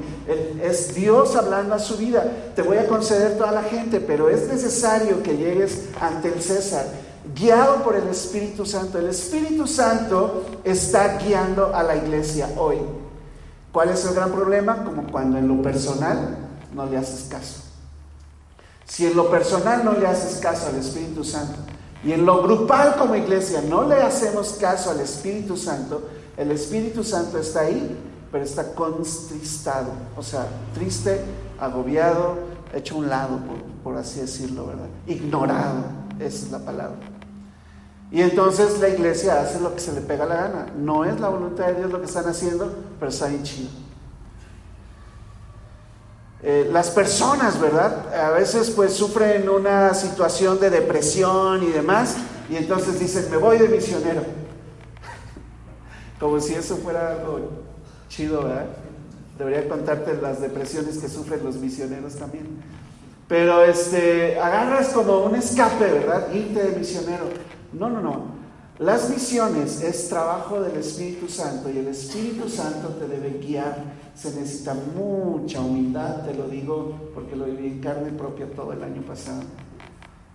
[0.63, 2.25] es Dios hablando a su vida.
[2.57, 7.04] Te voy a conceder toda la gente, pero es necesario que llegues ante el César
[7.33, 8.99] guiado por el Espíritu Santo.
[8.99, 12.79] El Espíritu Santo está guiando a la iglesia hoy.
[13.73, 14.85] ¿Cuál es el gran problema?
[14.85, 16.37] Como cuando en lo personal
[16.75, 17.63] no le haces caso.
[18.85, 21.59] Si en lo personal no le haces caso al Espíritu Santo
[22.05, 26.03] y en lo grupal como iglesia no le hacemos caso al Espíritu Santo,
[26.37, 27.99] el Espíritu Santo está ahí,
[28.31, 31.21] pero está contristado, o sea, triste,
[31.59, 32.37] agobiado,
[32.75, 34.89] hecho a un lado, por, por así decirlo, ¿verdad?
[35.07, 35.85] Ignorado,
[36.19, 37.14] esa es la palabra.
[38.15, 40.67] Y entonces la iglesia hace lo que se le pega la gana.
[40.79, 43.71] No es la voluntad de Dios lo que están haciendo, pero está bien chido.
[46.41, 48.15] Eh, las personas, ¿verdad?
[48.15, 52.15] A veces pues sufren una situación de depresión y demás,
[52.49, 54.23] y entonces dicen, me voy de misionero.
[56.21, 57.51] Como si eso fuera algo
[58.09, 58.67] chido, ¿verdad?
[59.37, 62.63] Debería contarte las depresiones que sufren los misioneros también.
[63.27, 66.33] Pero este, agarras como un escape, ¿verdad?
[66.33, 67.25] Irte de misionero.
[67.79, 68.45] No, no, no.
[68.79, 73.77] Las misiones es trabajo del Espíritu Santo y el Espíritu Santo te debe guiar.
[74.15, 78.83] Se necesita mucha humildad, te lo digo porque lo viví en carne propia todo el
[78.83, 79.43] año pasado.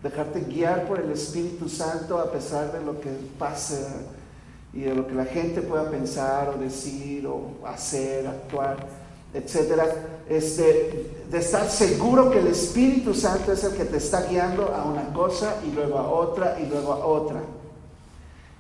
[0.02, 3.86] Dejarte guiar por el Espíritu Santo a pesar de lo que pase
[4.72, 8.78] y de lo que la gente pueda pensar o decir o hacer, actuar,
[9.34, 9.88] etcétera.
[10.30, 14.84] Este, de estar seguro que el Espíritu Santo es el que te está guiando a
[14.84, 17.42] una cosa y luego a otra y luego a otra.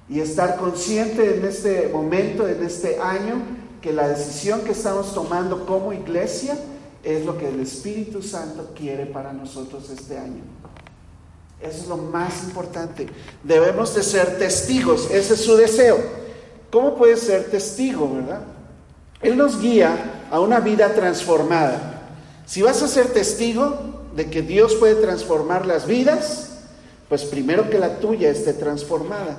[0.07, 3.41] Y estar consciente en este momento, en este año,
[3.81, 6.57] que la decisión que estamos tomando como iglesia
[7.03, 10.41] es lo que el Espíritu Santo quiere para nosotros este año.
[11.61, 13.07] Eso es lo más importante.
[13.43, 15.97] Debemos de ser testigos, ese es su deseo.
[16.71, 18.41] ¿Cómo puede ser testigo, verdad?
[19.21, 22.01] Él nos guía a una vida transformada.
[22.45, 26.49] Si vas a ser testigo de que Dios puede transformar las vidas,
[27.07, 29.37] pues primero que la tuya esté transformada,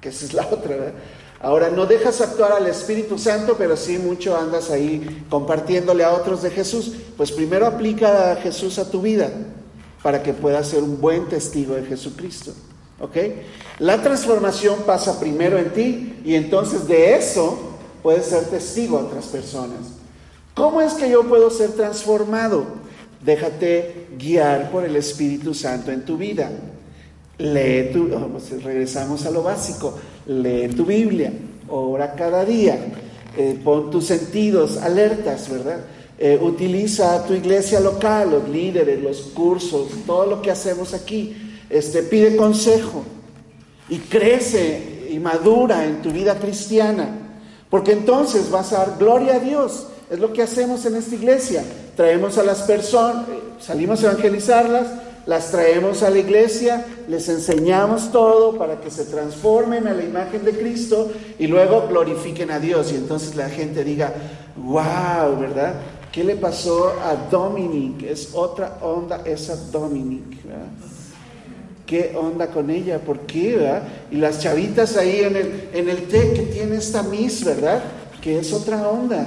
[0.00, 0.76] que esa es la otra.
[0.76, 0.92] ¿verdad?
[1.40, 6.42] Ahora, no dejas actuar al Espíritu Santo, pero sí mucho andas ahí compartiéndole a otros
[6.42, 6.92] de Jesús.
[7.16, 9.30] Pues primero aplica a Jesús a tu vida
[10.02, 12.52] para que puedas ser un buen testigo de Jesucristo.
[13.00, 13.16] ¿Ok?
[13.78, 17.67] La transformación pasa primero en ti y entonces de eso
[18.02, 19.78] puedes ser testigo a otras personas.
[20.54, 22.64] ¿Cómo es que yo puedo ser transformado?
[23.24, 26.50] Déjate guiar por el Espíritu Santo en tu vida.
[27.38, 28.08] Lee tu,
[28.64, 31.32] regresamos a lo básico, lee tu Biblia,
[31.68, 32.76] ora cada día,
[33.36, 35.84] eh, pon tus sentidos alertas, ¿verdad?
[36.18, 41.36] Eh, utiliza tu iglesia local, los líderes, los cursos, todo lo que hacemos aquí.
[41.70, 43.04] Este, pide consejo
[43.88, 47.27] y crece y madura en tu vida cristiana,
[47.70, 49.86] porque entonces vas a dar gloria a Dios.
[50.10, 51.64] Es lo que hacemos en esta iglesia.
[51.96, 53.26] Traemos a las personas,
[53.60, 54.86] salimos a evangelizarlas,
[55.26, 60.42] las traemos a la iglesia, les enseñamos todo para que se transformen a la imagen
[60.42, 62.92] de Cristo y luego glorifiquen a Dios.
[62.92, 64.14] Y entonces la gente diga,
[64.56, 65.74] wow, ¿verdad?
[66.10, 68.02] ¿Qué le pasó a Dominic?
[68.04, 70.38] Es otra onda esa Dominic.
[71.88, 72.98] ¿Qué onda con ella?
[72.98, 73.56] ¿Por qué?
[73.56, 73.82] ¿verdad?
[74.10, 77.82] Y las chavitas ahí en el, en el té que tiene esta Miss, ¿verdad?
[78.20, 79.26] Que es otra onda.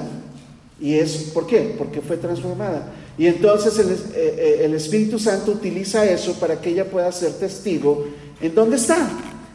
[0.80, 1.74] ¿Y es por qué?
[1.76, 2.86] Porque fue transformada.
[3.18, 7.32] Y entonces el, eh, eh, el, Espíritu Santo utiliza eso para que ella pueda ser
[7.32, 8.06] testigo
[8.40, 9.10] en dónde está,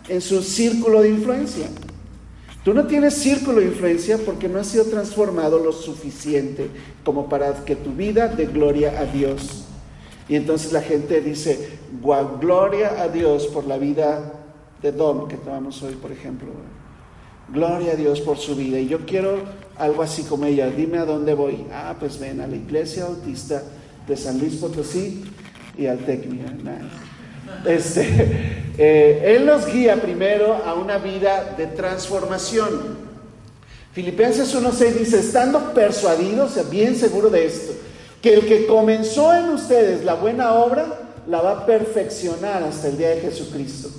[0.09, 1.67] en su círculo de influencia.
[2.65, 6.67] Tú no tienes círculo de influencia porque no has sido transformado lo suficiente
[7.05, 9.66] como para que tu vida dé gloria a Dios.
[10.29, 11.77] Y entonces la gente dice,
[12.39, 14.33] gloria a Dios por la vida
[14.81, 16.49] de Don que tomamos hoy, por ejemplo.
[17.49, 18.77] Gloria a Dios por su vida.
[18.79, 19.39] Y yo quiero
[19.77, 20.69] algo así como ella.
[20.69, 21.65] Dime a dónde voy.
[21.71, 23.63] Ah, pues ven a la iglesia autista
[24.05, 25.23] de San Luis Potosí
[25.77, 26.43] y al técnico.
[27.65, 28.05] Este,
[28.77, 33.07] eh, él nos guía primero a una vida de transformación.
[33.93, 37.73] Filipenses 1.6 dice, estando persuadidos, bien seguro de esto,
[38.27, 40.85] que el que comenzó en ustedes la buena obra,
[41.27, 43.89] la va a perfeccionar hasta el día de Jesucristo.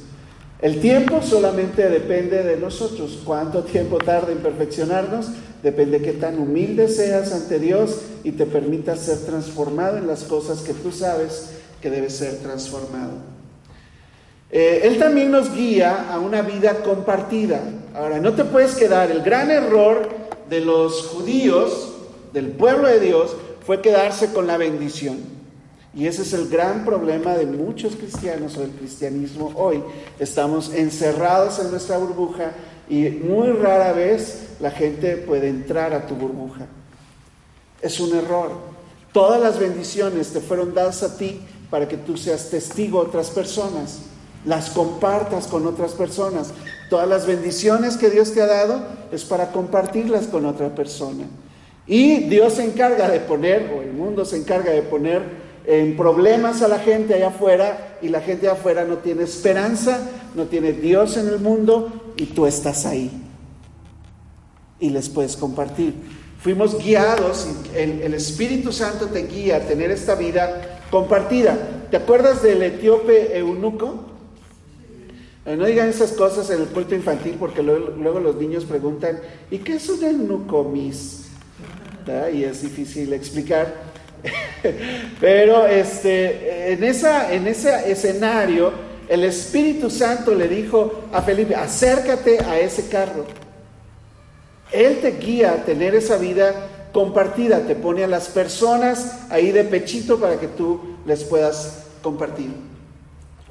[0.61, 3.21] El tiempo solamente depende de nosotros.
[3.25, 5.29] ¿Cuánto tiempo tarda en perfeccionarnos?
[5.63, 10.25] Depende de qué tan humilde seas ante Dios y te permitas ser transformado en las
[10.25, 13.13] cosas que tú sabes que debes ser transformado.
[14.51, 17.63] Eh, él también nos guía a una vida compartida.
[17.95, 19.11] Ahora, no te puedes quedar.
[19.11, 20.07] El gran error
[20.51, 21.95] de los judíos,
[22.35, 23.35] del pueblo de Dios,
[23.69, 25.19] fue quedarse con la bendición.
[25.95, 29.85] Y ese es el gran problema de muchos cristianos o del cristianismo hoy.
[30.19, 32.53] Estamos encerrados en nuestra burbuja
[32.89, 36.65] y muy rara vez la gente puede entrar a tu burbuja.
[37.83, 38.53] Es un error.
[39.13, 43.29] Todas las bendiciones te fueron dadas a ti para que tú seas testigo a otras
[43.29, 43.99] personas,
[44.47, 46.55] las compartas con otras personas.
[46.89, 48.81] Todas las bendiciones que Dios te ha dado
[49.13, 51.27] es para compartirlas con otra persona.
[51.89, 55.23] Y Dios se encarga de poner, o el mundo se encarga de poner
[55.67, 59.99] en problemas a la gente allá afuera y la gente allá afuera no tiene esperanza,
[60.35, 63.11] no tiene Dios en el mundo y tú estás ahí.
[64.79, 65.95] Y les puedes compartir.
[66.41, 71.57] Fuimos guiados, el, el Espíritu Santo te guía a tener esta vida compartida.
[71.91, 74.09] ¿Te acuerdas del etíope eunuco?
[75.49, 79.19] Eh, no digan esas cosas en el culto infantil porque luego, los niños preguntan,
[79.51, 81.28] ¿y qué es un eunuco, mis?
[82.33, 83.75] Y es difícil explicar.
[85.21, 88.73] Pero este, en, esa, en ese escenario,
[89.09, 93.25] el Espíritu Santo le dijo a Felipe, acércate a ese carro.
[94.73, 96.55] Él te guía a tener esa vida
[96.93, 102.51] compartida, te pone a las personas ahí de pechito para que tú les puedas compartir.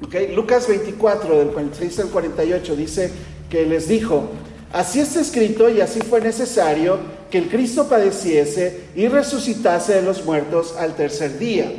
[0.04, 0.32] Okay.
[0.34, 3.10] Lucas 24, del 46 al 48, dice
[3.50, 4.28] que les dijo,
[4.72, 6.98] así está escrito y así fue necesario
[7.30, 11.70] que el Cristo padeciese y resucitase de los muertos al tercer día,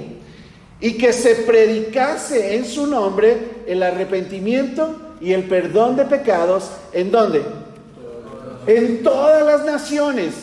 [0.81, 7.11] y que se predicase en su nombre el arrepentimiento y el perdón de pecados, ¿en
[7.11, 7.41] dónde?
[8.65, 10.33] En todas las naciones,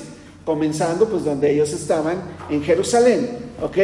[0.45, 3.79] comenzando pues donde ellos estaban, en Jerusalén, ¿ok?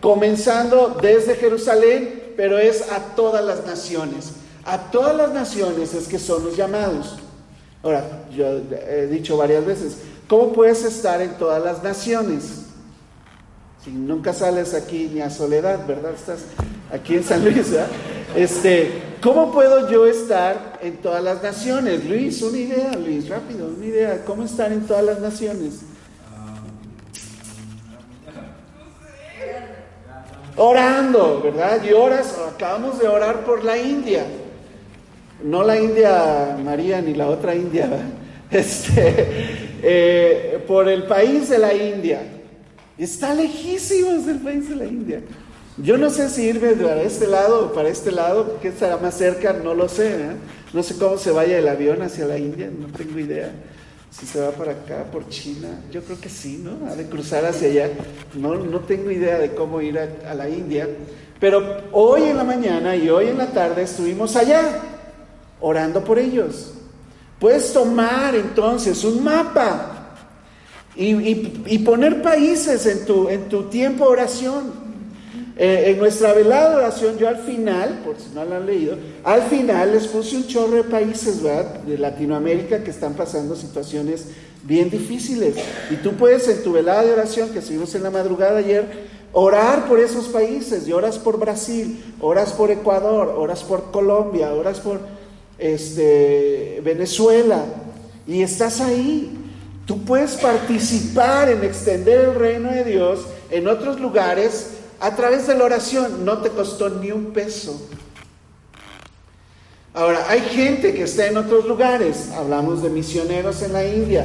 [0.00, 4.32] Comenzando desde Jerusalén, pero es a todas las naciones.
[4.64, 7.16] A todas las naciones es que son los llamados.
[7.82, 9.98] Ahora, yo he dicho varias veces,
[10.32, 12.62] ¿Cómo puedes estar en todas las naciones?
[13.84, 16.12] Si nunca sales aquí ni a Soledad, ¿verdad?
[16.14, 16.44] Estás
[16.90, 17.88] aquí en San Luis, ¿verdad?
[18.34, 22.06] Este, ¿cómo puedo yo estar en todas las naciones?
[22.06, 24.24] Luis, una idea, Luis, rápido, una idea.
[24.24, 25.80] ¿Cómo estar en todas las naciones?
[30.56, 31.84] Orando, ¿verdad?
[31.84, 34.24] Y oras, acabamos de orar por la India.
[35.44, 37.90] No la India María ni la otra India.
[38.50, 42.22] Este, eh, por el país de la India.
[42.96, 45.20] Está lejísimo del país de la India.
[45.78, 49.16] Yo no sé si irme para este lado o para este lado, que estará más
[49.16, 50.08] cerca, no lo sé.
[50.10, 50.36] ¿eh?
[50.72, 53.50] No sé cómo se vaya el avión hacia la India, no tengo idea.
[54.10, 56.86] Si se va para acá, por China, yo creo que sí, ¿no?
[56.86, 57.90] Ha de cruzar hacia allá.
[58.34, 60.86] No, no tengo idea de cómo ir a, a la India.
[61.40, 64.80] Pero hoy en la mañana y hoy en la tarde estuvimos allá,
[65.60, 66.74] orando por ellos.
[67.42, 70.14] Puedes tomar entonces un mapa
[70.94, 74.92] y, poner países en tu, en tu tiempo de oración.
[75.56, 78.96] Eh, en nuestra velada de oración, yo al final, por si no lo han leído,
[79.24, 84.26] al final les puse un chorro de países de Latinoamérica que están pasando situaciones
[84.62, 85.56] bien difíciles.
[85.90, 88.86] Y tú puedes en tu velada de oración, que estuvimos en la madrugada ayer,
[89.32, 90.86] orar por esos países.
[90.86, 95.00] Y oras por Brasil, oras por Ecuador, oras por Colombia, oras por
[95.58, 97.64] este, Venezuela,
[98.26, 99.38] y estás ahí.
[99.86, 105.56] Tú puedes participar en extender el reino de Dios en otros lugares a través de
[105.56, 106.24] la oración.
[106.24, 107.88] No te costó ni un peso.
[109.94, 112.30] Ahora, hay gente que está en otros lugares.
[112.30, 114.24] Hablamos de misioneros en la India.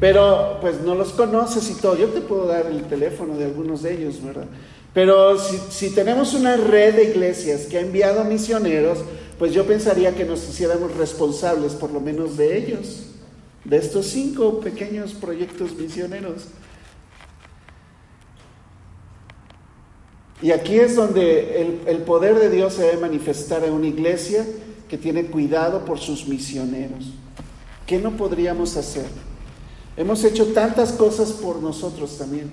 [0.00, 1.96] Pero pues no los conoces y todo.
[1.96, 4.46] Yo te puedo dar el teléfono de algunos de ellos, ¿verdad?
[4.92, 8.98] Pero si, si tenemos una red de iglesias que ha enviado misioneros,
[9.38, 13.06] pues yo pensaría que nos hiciéramos responsables por lo menos de ellos,
[13.64, 16.44] de estos cinco pequeños proyectos misioneros.
[20.42, 24.46] Y aquí es donde el, poder de Dios se debe manifestar en una iglesia
[24.88, 27.12] que tiene cuidado por sus misioneros.
[27.86, 29.06] ¿Qué no podríamos hacer?
[29.96, 32.50] Hemos hecho tantas cosas por nosotros también.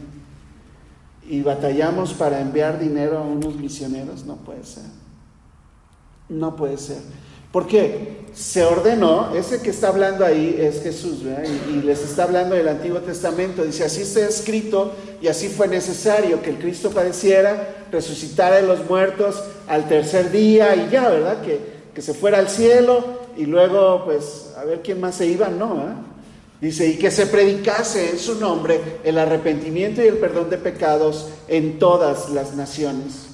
[1.28, 5.03] Y batallamos para enviar dinero a unos misioneros, no puede ser.
[6.34, 6.98] No puede ser.
[7.52, 8.24] ¿Por qué?
[8.34, 12.68] Se ordenó, ese que está hablando ahí es Jesús, Y, y, les está hablando del
[12.68, 13.64] Antiguo Testamento.
[13.64, 18.90] Dice, así está escrito y así fue necesario que el Cristo padeciera, resucitara de los
[18.90, 21.42] muertos al tercer día y ya, ¿verdad?
[21.44, 21.60] Que,
[21.94, 25.78] que se fuera al cielo y luego, pues, a ver quién más se iba, no,
[25.78, 26.14] ¿eh?
[26.60, 31.28] Dice, y que se predicase en su nombre el arrepentimiento y el perdón de pecados
[31.50, 33.28] en todas las naciones,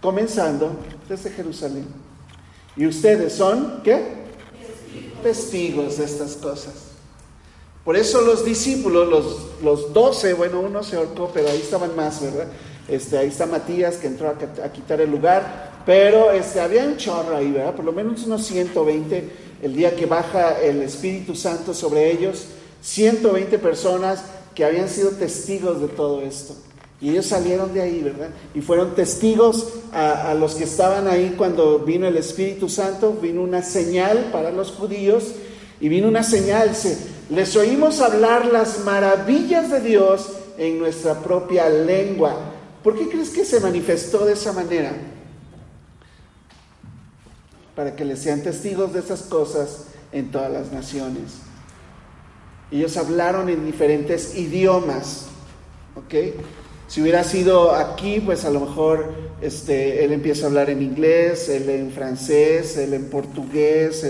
[0.00, 0.70] comenzando
[1.08, 2.03] desde Jerusalén.
[2.76, 4.02] Y ustedes son, ¿qué?
[5.22, 6.74] Testigos de estas cosas.
[7.84, 12.22] Por eso los discípulos, los, los doce, bueno, uno se ahorcó, pero ahí estaban más,
[12.22, 12.48] ¿verdad?
[12.88, 17.36] Este, ahí está Matías que entró a, quitar el lugar, pero este, había un chorro
[17.36, 17.74] ahí, ¿verdad?
[17.74, 19.30] Por lo menos unos 120
[19.62, 22.46] el día que baja el Espíritu Santo sobre ellos,
[22.82, 26.54] 120 personas que habían sido testigos de todo esto.
[27.00, 28.30] Y ellos salieron de ahí, ¿verdad?
[28.54, 33.62] Y fueron testigos a, los que estaban ahí cuando vino el Espíritu Santo, vino una
[33.62, 35.34] señal para los judíos
[35.80, 36.96] y vino una señal, se,
[37.30, 42.38] les oímos hablar las maravillas de Dios en nuestra propia lengua.
[42.82, 44.92] ¿Por qué crees que se manifestó de esa manera?
[47.74, 51.32] Para que les sean testigos de esas cosas en todas las naciones.
[52.70, 55.26] Ellos hablaron en diferentes idiomas,
[55.96, 56.14] ¿ok?
[56.94, 61.48] Si hubiera sido aquí, pues a lo mejor este, él empieza a hablar en inglés,
[61.48, 64.08] él en francés, él en portugués,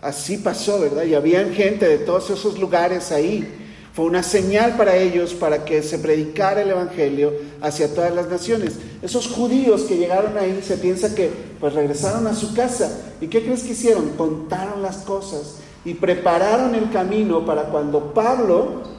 [0.00, 1.04] así pasó, ¿verdad?
[1.04, 3.46] Y habían gente de todos esos lugares ahí.
[3.92, 8.78] Fue una señal para ellos para que se predicara el Evangelio hacia todas las naciones.
[9.02, 11.28] Esos judíos que llegaron ahí se piensa que
[11.60, 13.02] pues regresaron a su casa.
[13.20, 14.08] ¿Y qué crees que hicieron?
[14.16, 18.93] Contaron las cosas y prepararon el camino para cuando Pablo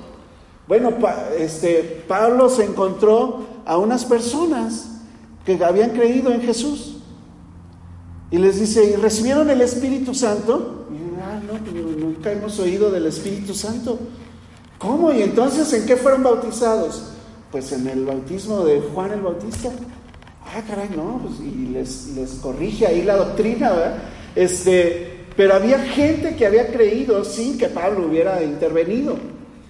[0.68, 0.92] bueno,
[1.38, 4.88] este, Pablo se encontró a unas personas
[5.46, 6.98] que habían creído en Jesús.
[8.32, 10.88] Y les dice, ¿y recibieron el Espíritu Santo?
[11.22, 14.00] Ah, no, nunca hemos oído del Espíritu Santo.
[14.80, 15.12] ¿Cómo?
[15.12, 17.12] ¿Y entonces en qué fueron bautizados?
[17.52, 19.70] Pues en el bautismo de Juan el Bautista.
[20.46, 23.98] Ah, caray, no, pues, y les, les corrige ahí la doctrina, ¿verdad?
[24.36, 29.18] Este, pero había gente que había creído sin que Pablo hubiera intervenido.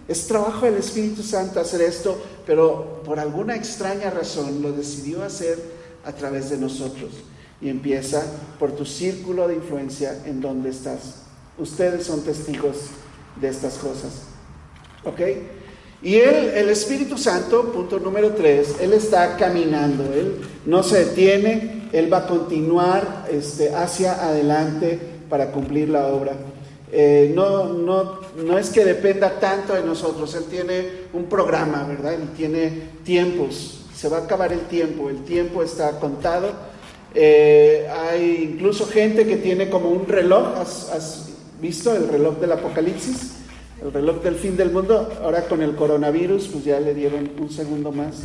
[0.07, 5.57] Es trabajo del Espíritu Santo hacer esto, pero por alguna extraña razón lo decidió hacer
[6.05, 7.11] a través de nosotros.
[7.61, 8.23] Y empieza
[8.59, 11.23] por tu círculo de influencia en donde estás.
[11.57, 12.77] Ustedes son testigos
[13.39, 14.23] de estas cosas.
[15.03, 15.21] ¿Ok?
[16.03, 20.35] Y el Espíritu Santo, punto número tres, él está caminando, él
[20.65, 24.99] no se detiene, él va a continuar este, hacia adelante
[25.29, 26.33] para cumplir la obra.
[26.97, 32.13] Eh, no, no, no es que dependa tanto de nosotros, Él tiene un programa, ¿verdad?
[32.13, 32.71] Él tiene
[33.03, 36.51] tiempos, se va a acabar el tiempo, el tiempo está contado.
[37.13, 43.33] Eh, hay incluso gente que tiene como un reloj, ¿Has, visto el reloj del Apocalipsis?
[43.83, 45.11] El reloj del fin del mundo.
[45.21, 48.15] Ahora con el coronavirus, pues ya le dieron un segundo más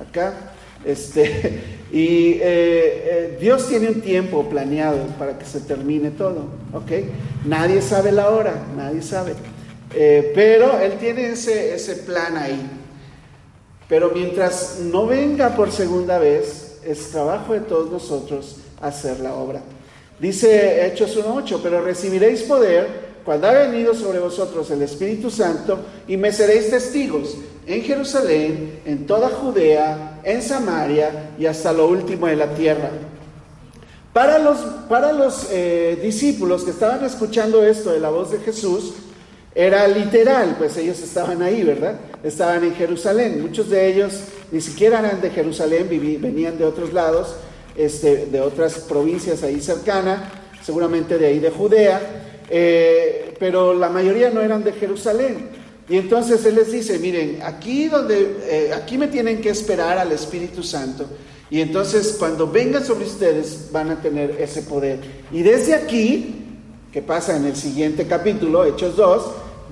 [0.00, 0.53] acá.
[0.84, 1.60] Este,
[1.92, 6.90] y eh, eh, Dios tiene un tiempo planeado para que se termine todo, ¿ok?
[7.44, 9.34] Nadie sabe la hora, nadie sabe.
[9.94, 12.60] Eh, pero Él tiene ese, ese plan ahí.
[13.88, 19.62] Pero mientras no venga por segunda vez, es trabajo de todos nosotros hacer la obra.
[20.18, 26.16] Dice Hechos 1.8, pero recibiréis poder cuando ha venido sobre vosotros el Espíritu Santo y
[26.16, 32.36] me seréis testigos en Jerusalén, en toda Judea, en Samaria y hasta lo último de
[32.36, 32.90] la tierra.
[34.12, 34.58] Para los,
[34.88, 38.94] para los eh, discípulos que estaban escuchando esto de la voz de Jesús,
[39.54, 41.96] era literal, pues ellos estaban ahí, ¿verdad?
[42.22, 43.40] Estaban en Jerusalén.
[43.40, 44.20] Muchos de ellos
[44.50, 47.36] ni siquiera eran de Jerusalén, venían de otros lados,
[47.76, 50.20] este, de otras provincias ahí cercanas,
[50.62, 52.00] seguramente de ahí de Judea,
[52.50, 55.63] eh, pero la mayoría no eran de Jerusalén.
[55.88, 60.12] Y entonces Él les dice, miren, aquí, donde, eh, aquí me tienen que esperar al
[60.12, 61.06] Espíritu Santo.
[61.50, 65.00] Y entonces cuando venga sobre ustedes van a tener ese poder.
[65.30, 66.36] Y desde aquí,
[66.90, 69.24] que pasa en el siguiente capítulo, Hechos 2,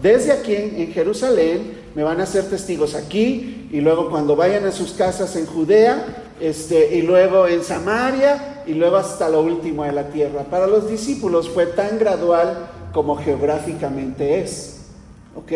[0.02, 4.72] desde aquí en, Jerusalén me van a ser testigos aquí y luego cuando vayan a
[4.72, 9.92] sus casas en Judea, este, y luego en Samaria y luego hasta lo último de
[9.92, 10.42] la tierra.
[10.44, 14.80] Para los discípulos fue tan gradual como geográficamente es.
[15.34, 15.52] ¿Ok?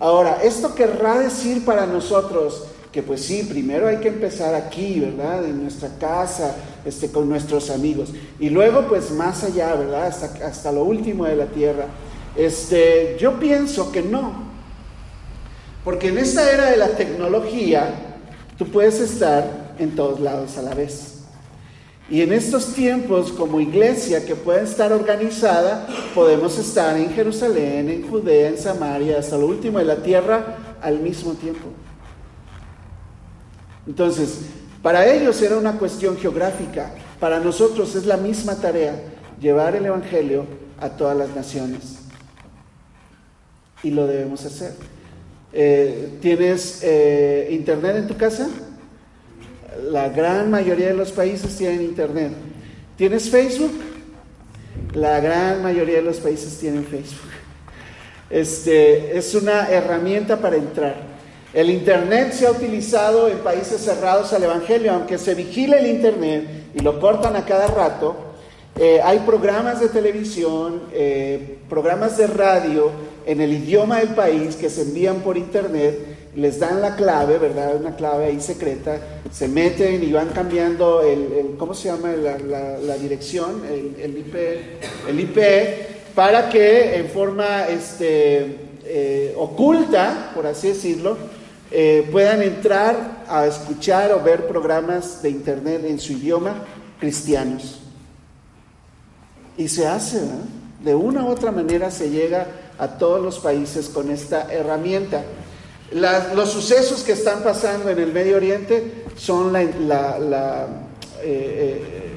[0.00, 5.44] Ahora, esto querrá decir para nosotros que pues sí, primero hay que empezar aquí, ¿verdad?
[5.44, 8.10] En nuestra casa, este, con nuestros amigos.
[8.38, 10.06] Y luego pues más allá, ¿verdad?
[10.06, 11.86] Hasta, hasta lo último de la tierra.
[12.36, 14.48] Este, yo pienso que no.
[15.84, 17.94] Porque en esta era de la tecnología,
[18.56, 21.17] tú puedes estar en todos lados a la vez.
[22.10, 28.08] Y en estos tiempos, como iglesia que puede estar organizada, podemos estar en Jerusalén, en
[28.08, 31.68] Judea, en Samaria, hasta lo último de la tierra al mismo tiempo.
[33.86, 34.40] Entonces,
[34.82, 39.02] para ellos era una cuestión geográfica, para nosotros es la misma tarea,
[39.38, 40.46] llevar el Evangelio
[40.80, 41.98] a todas las naciones.
[43.82, 44.72] Y lo debemos hacer.
[45.52, 48.48] Eh, ¿Tienes eh, internet en tu casa?
[49.84, 52.32] La gran mayoría de los países tienen internet.
[52.96, 53.72] ¿Tienes Facebook?
[54.94, 57.30] La gran mayoría de los países tienen Facebook.
[58.28, 60.96] Este, es una herramienta para entrar.
[61.54, 66.44] El Internet se ha utilizado en países cerrados al Evangelio, aunque se vigile el Internet
[66.74, 68.16] y lo cortan a cada rato.
[68.78, 72.90] Eh, hay programas de televisión, eh, programas de radio
[73.24, 77.76] en el idioma del país que se envían por Internet les dan la clave, ¿verdad?
[77.76, 82.12] Una clave ahí secreta, se meten y van cambiando el, ¿cómo se llama?
[82.12, 84.34] La, dirección, el, IP,
[85.08, 91.16] el IP, para que en forma este, eh, oculta, por así decirlo,
[91.72, 96.64] eh, puedan entrar a escuchar o ver programas de internet en su idioma
[97.00, 97.80] cristianos.
[99.56, 100.44] Y se hace, ¿verdad?
[100.84, 102.46] De una u otra manera se llega
[102.78, 105.24] a todos los países con esta herramienta
[105.92, 110.66] los sucesos que están pasando en el Medio Oriente son la,
[111.22, 112.10] eh, eh,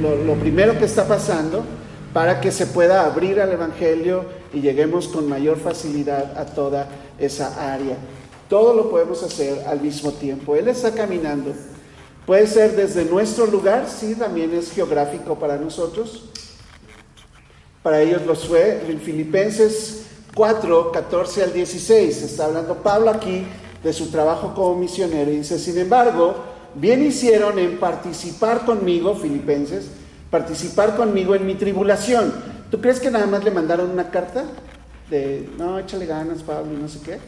[0.00, 1.64] lo, primero que está pasando
[2.12, 7.74] para que se pueda abrir al Evangelio y lleguemos con mayor facilidad a toda esa
[7.74, 7.96] área.
[8.48, 10.54] Todo lo podemos hacer al mismo tiempo.
[10.54, 11.52] Él está caminando.
[12.24, 16.24] Puede ser desde nuestro lugar, sí, también es geográfico para nosotros.
[17.82, 18.82] Para ellos lo fue.
[18.88, 20.05] En Filipenses
[20.36, 22.22] 4, 14 al 16.
[22.22, 23.46] Está hablando Pablo aquí
[23.82, 26.34] de su trabajo como misionero y dice, sin embargo,
[26.74, 29.86] bien hicieron en participar conmigo, filipenses,
[30.30, 32.34] participar conmigo en mi tribulación.
[32.70, 34.44] ¿Tú crees que nada más le mandaron una carta?
[35.08, 37.18] De, no, échale ganas, Pablo, y no sé qué.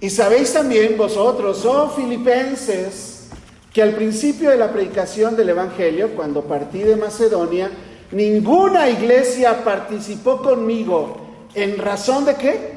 [0.00, 3.26] Y sabéis también vosotros, oh filipenses,
[3.72, 7.72] que al principio de la predicación del Evangelio, cuando partí de Macedonia,
[8.12, 11.16] Ninguna iglesia participó conmigo.
[11.54, 12.72] ¿En razón de qué?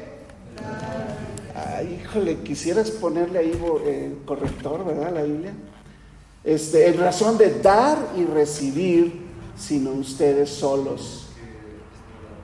[1.82, 3.52] Híjole, quisieras ponerle ahí
[3.84, 5.12] eh, corrector, ¿verdad?
[5.12, 5.52] La Biblia.
[6.42, 9.26] Este, en razón de dar y recibir,
[9.58, 11.26] sino ustedes solos.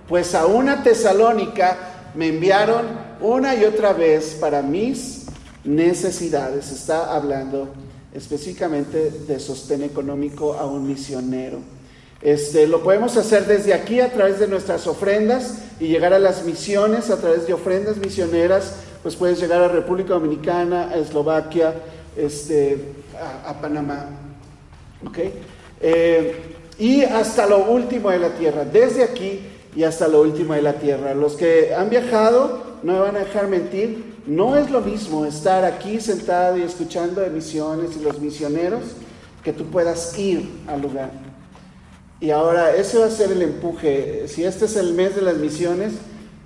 [0.09, 1.79] Pues a una tesalónica
[2.15, 2.87] me enviaron
[3.21, 5.27] una y otra vez para mis
[5.65, 6.71] necesidades.
[6.71, 7.69] Está hablando
[8.13, 11.59] específicamente de sostén económico a un misionero.
[12.23, 16.45] Este, lo podemos hacer desde aquí a través de nuestras ofrendas y llegar a las
[16.45, 21.75] misiones a través de ofrendas misioneras, pues puedes llegar a República Dominicana, a Eslovaquia,
[22.17, 22.79] este,
[23.45, 24.07] a, Panamá.
[25.81, 26.37] Eh,
[26.79, 29.41] y hasta lo último de la tierra, desde aquí
[29.75, 31.15] y hasta lo último de la tierra.
[31.15, 35.65] Los que han viajado, no me van a dejar mentir, no es lo mismo estar
[35.65, 38.83] aquí sentado y escuchando de misiones y los misioneros
[39.43, 41.32] que tú puedas ir al lugar.
[42.23, 44.29] Y ahora ese va a ser el empuje.
[44.29, 45.95] Si este es el mes de las misiones,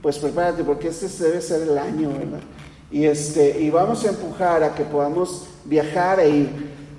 [0.01, 2.41] pues prepárate porque este debe ser el año, ¿verdad?
[2.91, 6.49] Y, este, y vamos a empujar a que podamos viajar e ir.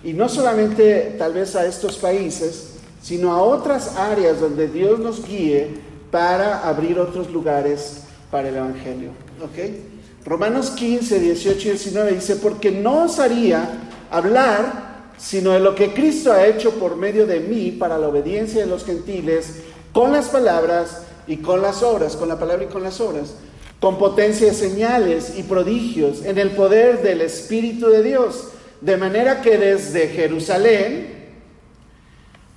[0.04, 5.28] Y no solamente tal vez a estos países, sino a otras áreas donde Dios nos
[5.28, 5.70] guíe
[6.12, 9.10] para abrir otros lugares para el Evangelio.
[9.44, 10.24] ¿Ok?
[10.24, 13.68] Romanos 15, 18 y 19 dice, porque no os haría
[14.12, 14.87] hablar
[15.18, 18.68] sino de lo que Cristo ha hecho por medio de mí para la obediencia de
[18.68, 19.62] los gentiles,
[19.92, 23.34] con las palabras y con las obras, con la palabra y con las obras,
[23.80, 28.50] con potencia de señales y prodigios, en el poder del Espíritu de Dios,
[28.82, 31.16] de manera que desde Jerusalén,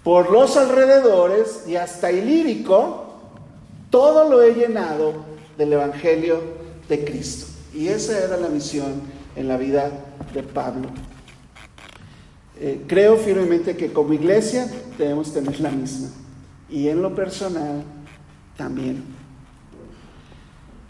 [0.05, 3.07] por los alrededores y hasta Ilírico,
[3.91, 5.15] todo lo he llenado
[5.59, 6.41] del Evangelio
[6.89, 7.47] de Cristo.
[7.75, 9.03] Y esa era la misión
[9.37, 9.91] en la vida
[10.33, 10.89] de Pablo.
[12.63, 16.09] Eh, creo firmemente que como iglesia debemos tener la misma.
[16.69, 17.83] Y en lo personal
[18.57, 19.03] también.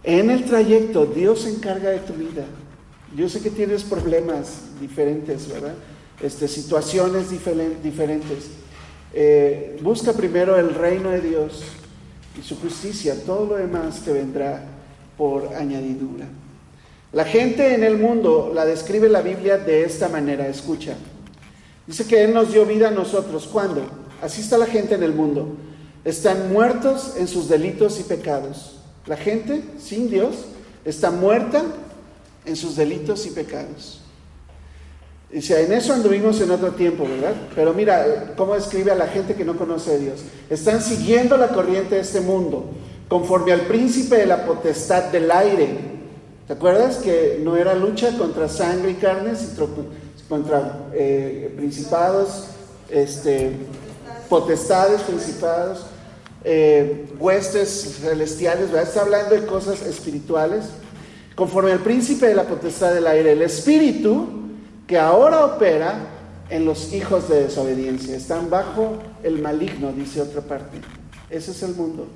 [0.03, 2.45] En el trayecto Dios se encarga de tu vida.
[3.17, 5.75] Yo sé que tienes problemas diferentes, ¿verdad?
[6.21, 8.51] Este, situaciones diferentes.
[9.13, 11.63] Eh, busca primero el reino de Dios
[12.37, 13.15] y su justicia.
[13.25, 14.65] Todo lo demás te vendrá
[15.17, 16.27] por añadidura.
[17.13, 20.49] La gente en el mundo la describe la Biblia de esta manera.
[20.49, 20.97] Escucha.
[21.91, 23.49] Dice que Él nos dio vida a nosotros.
[23.51, 23.83] ¿Cuándo?
[24.23, 25.57] Así está la gente en el mundo.
[26.05, 28.77] Están muertos en sus delitos y pecados.
[29.07, 30.37] La gente sin Dios
[30.85, 31.65] está muerta
[32.45, 34.03] en sus delitos y pecados.
[35.33, 37.35] Dice, en eso anduvimos en otro tiempo, ¿verdad?
[37.57, 40.21] Pero mira cómo describe a la gente que no conoce a Dios.
[40.49, 42.71] Están siguiendo la corriente de este mundo,
[43.09, 45.77] conforme al príncipe de la potestad del aire.
[46.47, 49.33] ¿Te acuerdas que no era lucha contra sangre y carne,
[50.31, 52.47] contra eh, principados,
[52.89, 53.51] este,
[54.29, 55.85] potestades, principados,
[56.45, 60.67] eh, huestes celestiales, Está hablando de cosas espirituales.
[61.35, 64.29] Conforme al príncipe de la potestad del aire, el espíritu
[64.87, 65.99] que ahora opera
[66.49, 68.17] en los hijos de desobediencia.
[68.17, 70.79] Están bajo el maligno, dice otra parte.
[71.29, 72.07] Ese es el mundo.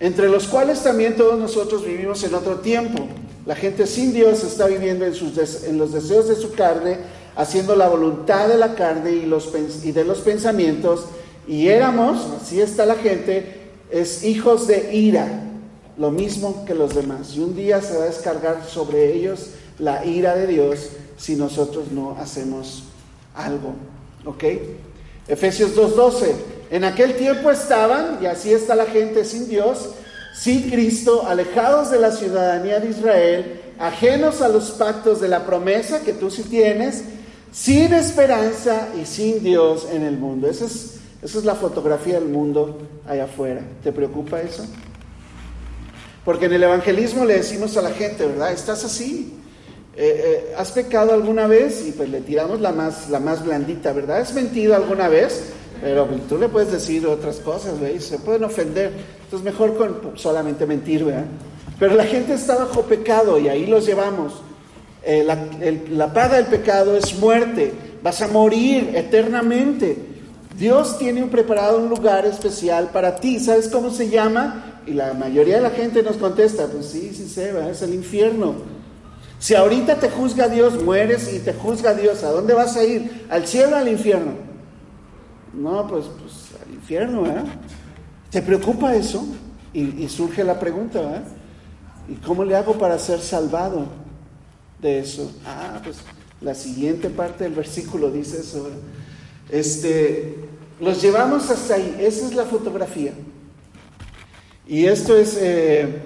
[0.00, 3.08] Entre los cuales también todos nosotros vivimos en otro tiempo
[3.48, 6.98] la gente sin Dios está viviendo en, sus en los deseos de su carne,
[7.34, 11.06] haciendo la voluntad de la carne y, de los pensamientos.
[11.46, 15.44] Y éramos, así está la gente, es hijos de ira,
[15.96, 17.34] lo mismo que los demás.
[17.36, 21.90] Y un día se va a descargar sobre ellos la ira de Dios si nosotros
[21.90, 22.82] no hacemos
[23.34, 23.72] algo.
[24.26, 24.44] ¿Ok?
[25.28, 26.32] Efesios 2.12.
[26.70, 29.90] En aquel tiempo estaban, y así está la gente sin Dios,
[30.34, 36.00] sin Cristo, alejados de la ciudadanía de Israel, ajenos a los pactos de la promesa
[36.00, 37.04] que tú sí tienes,
[37.52, 40.48] sin esperanza y sin Dios en el mundo.
[40.48, 43.62] Esa es, esa es la fotografía del mundo allá afuera.
[43.82, 44.64] ¿Te preocupa eso?
[46.24, 48.52] Porque en el evangelismo le decimos a la gente, ¿verdad?
[48.52, 49.37] Estás así.
[50.00, 51.84] Eh, eh, ¿Has pecado alguna vez?
[51.84, 54.18] Y pues le tiramos la más, la más blandita, ¿verdad?
[54.18, 55.42] ¿Has mentido alguna vez?
[55.80, 58.04] Pero tú le puedes decir otras cosas, ¿veis?
[58.04, 58.92] Se pueden ofender.
[59.24, 61.24] Entonces mejor con solamente mentir, ¿verdad?
[61.80, 64.34] Pero la gente está bajo pecado y ahí los llevamos.
[65.02, 65.24] Eh,
[65.90, 67.72] la, paga del pecado es muerte.
[68.00, 69.96] Vas a morir eternamente.
[70.56, 73.40] Dios tiene preparado un lugar especial para ti.
[73.40, 74.80] ¿Sabes cómo se llama?
[74.86, 77.94] Y la mayoría de la gente nos contesta, pues sí, sí se va, es el
[77.94, 78.77] infierno.
[79.38, 83.26] Si ahorita te juzga Dios, mueres y te juzga Dios, ¿a dónde vas a ir?
[83.30, 84.32] ¿Al cielo o al infierno?
[85.54, 87.44] No, pues, pues al infierno, ¿eh?
[88.30, 89.26] ¿Te preocupa eso?
[89.72, 91.24] Y, surge la pregunta, ¿verdad?
[92.08, 93.86] ¿Y cómo le hago para ser salvado
[94.80, 95.30] de eso?
[95.46, 95.98] Ah, pues
[96.40, 98.68] la siguiente parte del versículo dice eso.
[99.50, 100.36] Este,
[100.80, 101.96] los llevamos hasta ahí.
[102.00, 103.12] Esa es la fotografía.
[104.66, 106.02] Y esto es eh,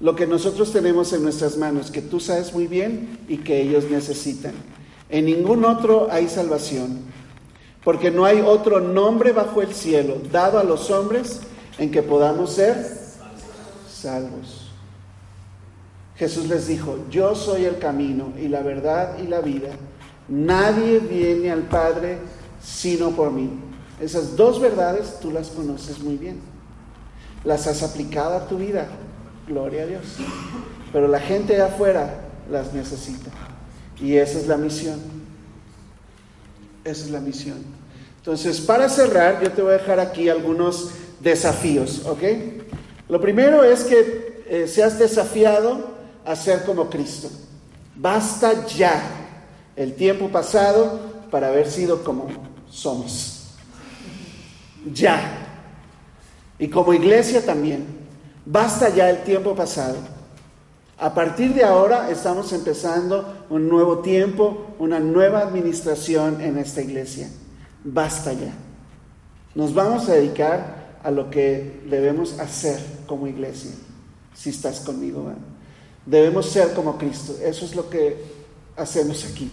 [0.00, 3.84] lo que nosotros tenemos en nuestras manos, que tú sabes muy bien y que ellos
[3.90, 4.54] necesitan.
[5.08, 7.14] En ningún otro hay salvación
[7.84, 11.40] porque no hay otro nombre bajo el cielo dado a los hombres
[11.78, 12.76] en que podamos ser
[13.88, 14.70] salvos.
[16.16, 19.70] Jesús les dijo, yo soy el camino y la verdad y la vida.
[20.28, 22.18] Nadie viene al Padre
[22.62, 23.50] sino por mí.
[24.00, 26.40] Esas dos verdades tú las conoces muy bien.
[27.44, 28.88] Las has aplicado a tu vida.
[29.46, 30.02] Gloria a Dios.
[30.92, 32.14] Pero la gente de afuera
[32.50, 33.30] las necesita.
[34.00, 35.00] Y esa es la misión.
[36.84, 37.58] Esa es la misión.
[38.18, 40.90] Entonces, para cerrar, yo te voy a dejar aquí algunos
[41.20, 42.22] desafíos, ¿ok?
[43.08, 47.28] Lo primero es que eh, seas desafiado a ser como Cristo.
[47.96, 49.02] Basta ya
[49.76, 52.28] el tiempo pasado para haber sido como
[52.70, 53.48] somos.
[54.92, 55.20] Ya.
[56.58, 58.03] Y como iglesia también.
[58.46, 59.96] Basta ya el tiempo pasado.
[60.98, 67.28] A partir de ahora estamos empezando un nuevo tiempo, una nueva administración en esta iglesia.
[67.82, 68.52] Basta ya.
[69.54, 73.70] Nos vamos a dedicar a lo que debemos hacer como iglesia,
[74.34, 75.32] si estás conmigo.
[76.06, 77.36] Debemos ser como Cristo.
[77.42, 78.24] Eso es lo que
[78.76, 79.50] hacemos aquí.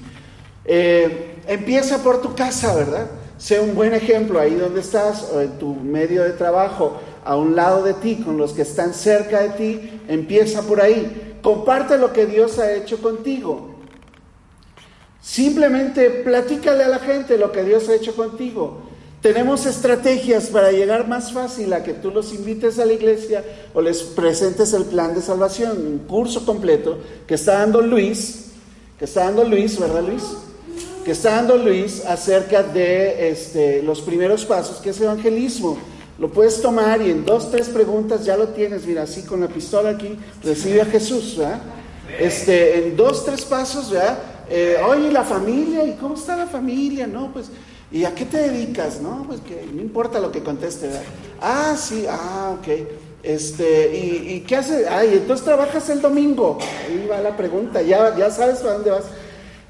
[0.65, 3.07] Eh, empieza por tu casa, ¿verdad?
[3.37, 7.55] Sé un buen ejemplo ahí donde estás o en tu medio de trabajo, a un
[7.55, 10.01] lado de ti, con los que están cerca de ti.
[10.07, 11.37] Empieza por ahí.
[11.41, 13.75] Comparte lo que Dios ha hecho contigo.
[15.21, 18.81] Simplemente platícale a la gente lo que Dios ha hecho contigo.
[19.21, 23.81] Tenemos estrategias para llegar más fácil a que tú los invites a la iglesia o
[23.81, 26.97] les presentes el plan de salvación, un curso completo
[27.27, 28.45] que está dando Luis,
[28.97, 30.23] que está dando Luis, ¿verdad Luis?
[31.05, 35.77] Que está dando Luis acerca de este, los primeros pasos, que es evangelismo.
[36.21, 39.47] Lo puedes tomar y en dos, tres preguntas ya lo tienes, mira, así con la
[39.47, 41.37] pistola aquí, recibe a Jesús.
[42.17, 44.19] Este, en dos, tres pasos, ¿verdad?
[44.49, 47.07] Eh, oye, la familia, ¿y cómo está la familia?
[47.07, 47.49] No, pues
[47.91, 49.01] ¿Y a qué te dedicas?
[49.01, 50.87] No, pues que no importa lo que conteste.
[50.87, 51.03] ¿verdad?
[51.41, 52.67] Ah, sí, ah, ok.
[53.21, 54.87] Este, ¿y, qué haces?
[54.89, 56.57] Ay, entonces trabajas el domingo.
[56.87, 59.03] Ahí va la pregunta, ya, ya sabes para dónde vas.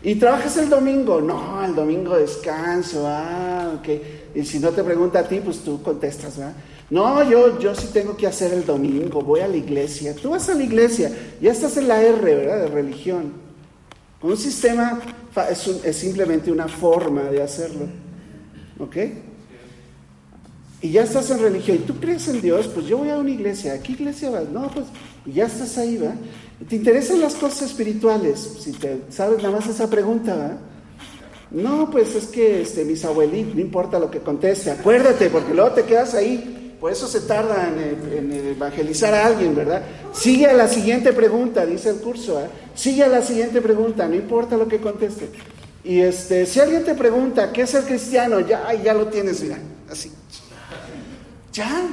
[0.04, 1.20] ¿Y trabajas el domingo?
[1.20, 3.06] No, el domingo descanso.
[3.08, 3.90] Ah, ok.
[4.34, 6.56] Y si no te pregunta a ti, pues tú contestas, ¿verdad?
[6.90, 10.14] No, yo, yo sí tengo que hacer el domingo, voy a la iglesia.
[10.14, 11.12] Tú vas a la iglesia,
[11.42, 12.60] ya estás en la R, ¿verdad?
[12.60, 13.32] De religión.
[14.22, 15.02] Un sistema
[15.50, 17.88] es, simplemente una forma de hacerlo.
[18.78, 18.98] ¿Ok?
[20.82, 23.30] Y ya estás en religión y tú crees en Dios, pues yo voy a una
[23.30, 23.74] iglesia.
[23.74, 24.50] ¿A qué iglesia vas?
[24.50, 24.88] No, pues
[25.26, 26.14] ya estás ahí, ¿va?
[26.68, 28.58] ¿Te interesan las cosas espirituales?
[28.60, 30.58] Si te sabes nada más esa pregunta, ¿va?
[31.52, 35.72] No, pues es que este, mis abuelitos, no importa lo que conteste, acuérdate, porque luego
[35.72, 36.76] te quedas ahí.
[36.80, 39.84] Por eso se tarda en, evangelizar a alguien, ¿verdad?
[40.14, 42.48] Sigue a la siguiente pregunta, dice el curso, ¿eh?
[42.74, 45.30] Sigue a la siguiente pregunta, no importa lo que conteste.
[45.84, 48.40] Y este, si alguien te pregunta, ¿qué es el cristiano?
[48.40, 50.12] Ya, ya lo tienes, mira, así.
[51.54, 51.88] Ya.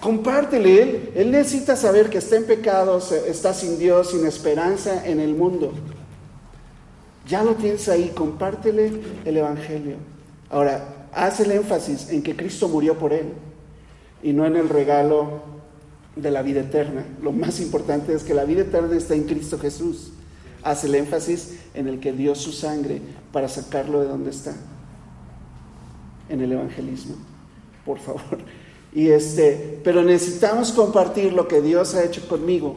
[0.00, 1.10] Compártele él.
[1.14, 5.72] Él necesita saber que está en pecado, está sin Dios, sin esperanza en el mundo.
[7.30, 8.92] Ya lo tienes ahí, compártele
[9.24, 9.96] el Evangelio.
[10.50, 13.32] Ahora, haz el énfasis en que Cristo murió por él
[14.22, 15.40] y no en el regalo
[16.16, 17.06] de la vida eterna.
[17.22, 20.12] Lo más importante es que la vida eterna está en Cristo Jesús
[20.62, 23.00] hace el énfasis en el que dio su sangre
[23.32, 24.54] para sacarlo de donde está,
[26.28, 27.16] en el evangelismo,
[27.84, 28.38] por favor.
[28.92, 32.76] Y este, pero necesitamos compartir lo que Dios ha hecho conmigo,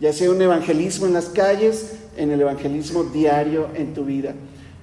[0.00, 4.34] ya sea un evangelismo en las calles, en el evangelismo diario en tu vida.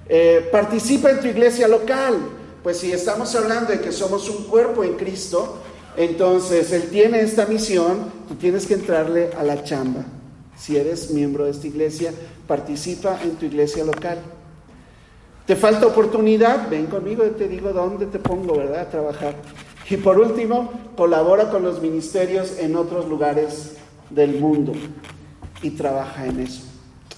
[0.09, 2.17] Eh, participa en tu iglesia local,
[2.63, 5.57] pues si estamos hablando de que somos un cuerpo en Cristo,
[5.95, 10.03] entonces Él tiene esta misión, tú tienes que entrarle a la chamba.
[10.57, 12.11] Si eres miembro de esta iglesia,
[12.47, 14.17] participa en tu iglesia local.
[15.45, 16.69] ¿Te falta oportunidad?
[16.69, 18.81] Ven conmigo y te digo dónde te pongo, ¿verdad?
[18.81, 19.35] A trabajar.
[19.89, 23.75] Y por último, colabora con los ministerios en otros lugares
[24.09, 24.73] del mundo
[25.61, 26.66] y trabaja en eso.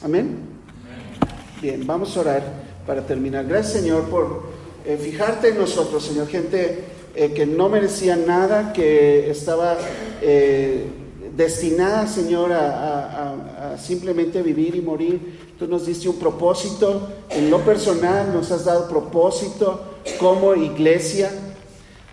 [0.01, 0.37] Amén.
[1.61, 2.43] Bien, vamos a orar
[2.87, 3.45] para terminar.
[3.45, 4.43] Gracias Señor por
[4.85, 6.27] eh, fijarte en nosotros, Señor.
[6.27, 6.85] Gente
[7.15, 9.77] eh, que no merecía nada, que estaba...
[10.21, 10.85] Eh,
[11.39, 15.39] destinada, Señor, a, simplemente vivir y morir.
[15.57, 19.79] Tú nos diste un propósito en lo personal, nos has dado propósito
[20.19, 21.31] como iglesia.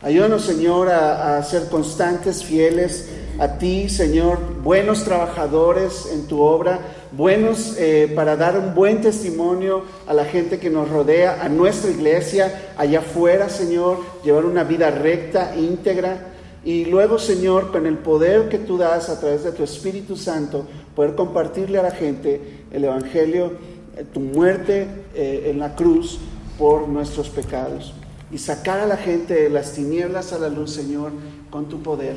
[0.01, 3.09] Ayúdanos, Señor, a, ser constantes, fieles
[3.41, 6.79] a ti, Señor, buenos trabajadores en tu obra,
[7.17, 11.91] buenos eh, para dar un buen testimonio a la gente que nos rodea, a nuestra
[11.91, 16.33] iglesia, allá afuera, Señor, llevar una vida recta, íntegra.
[16.65, 20.67] Y luego, Señor, con el poder que tú das a través de tu Espíritu Santo,
[20.95, 23.53] poder compartirle a la gente el Evangelio,
[23.97, 26.19] eh, tu muerte eh, en la cruz
[26.59, 27.95] por nuestros pecados.
[28.31, 31.13] Y sacar a la gente de las tinieblas a la luz, Señor,
[31.51, 32.17] con tu poder,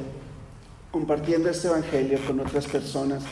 [0.91, 3.23] compartiendo este Evangelio con otras personas.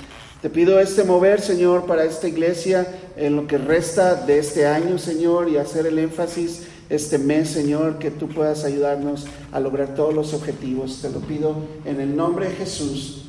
[0.42, 5.00] Te pido este mover, Señor, para esta iglesia en lo que resta de este año,
[5.00, 10.14] Señor, y hacer el énfasis este mes, Señor, que tú puedas ayudarnos a lograr todos
[10.14, 11.00] los objetivos.
[11.02, 13.26] Te lo pido en el nombre de Jesús.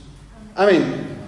[0.54, 1.27] Amén.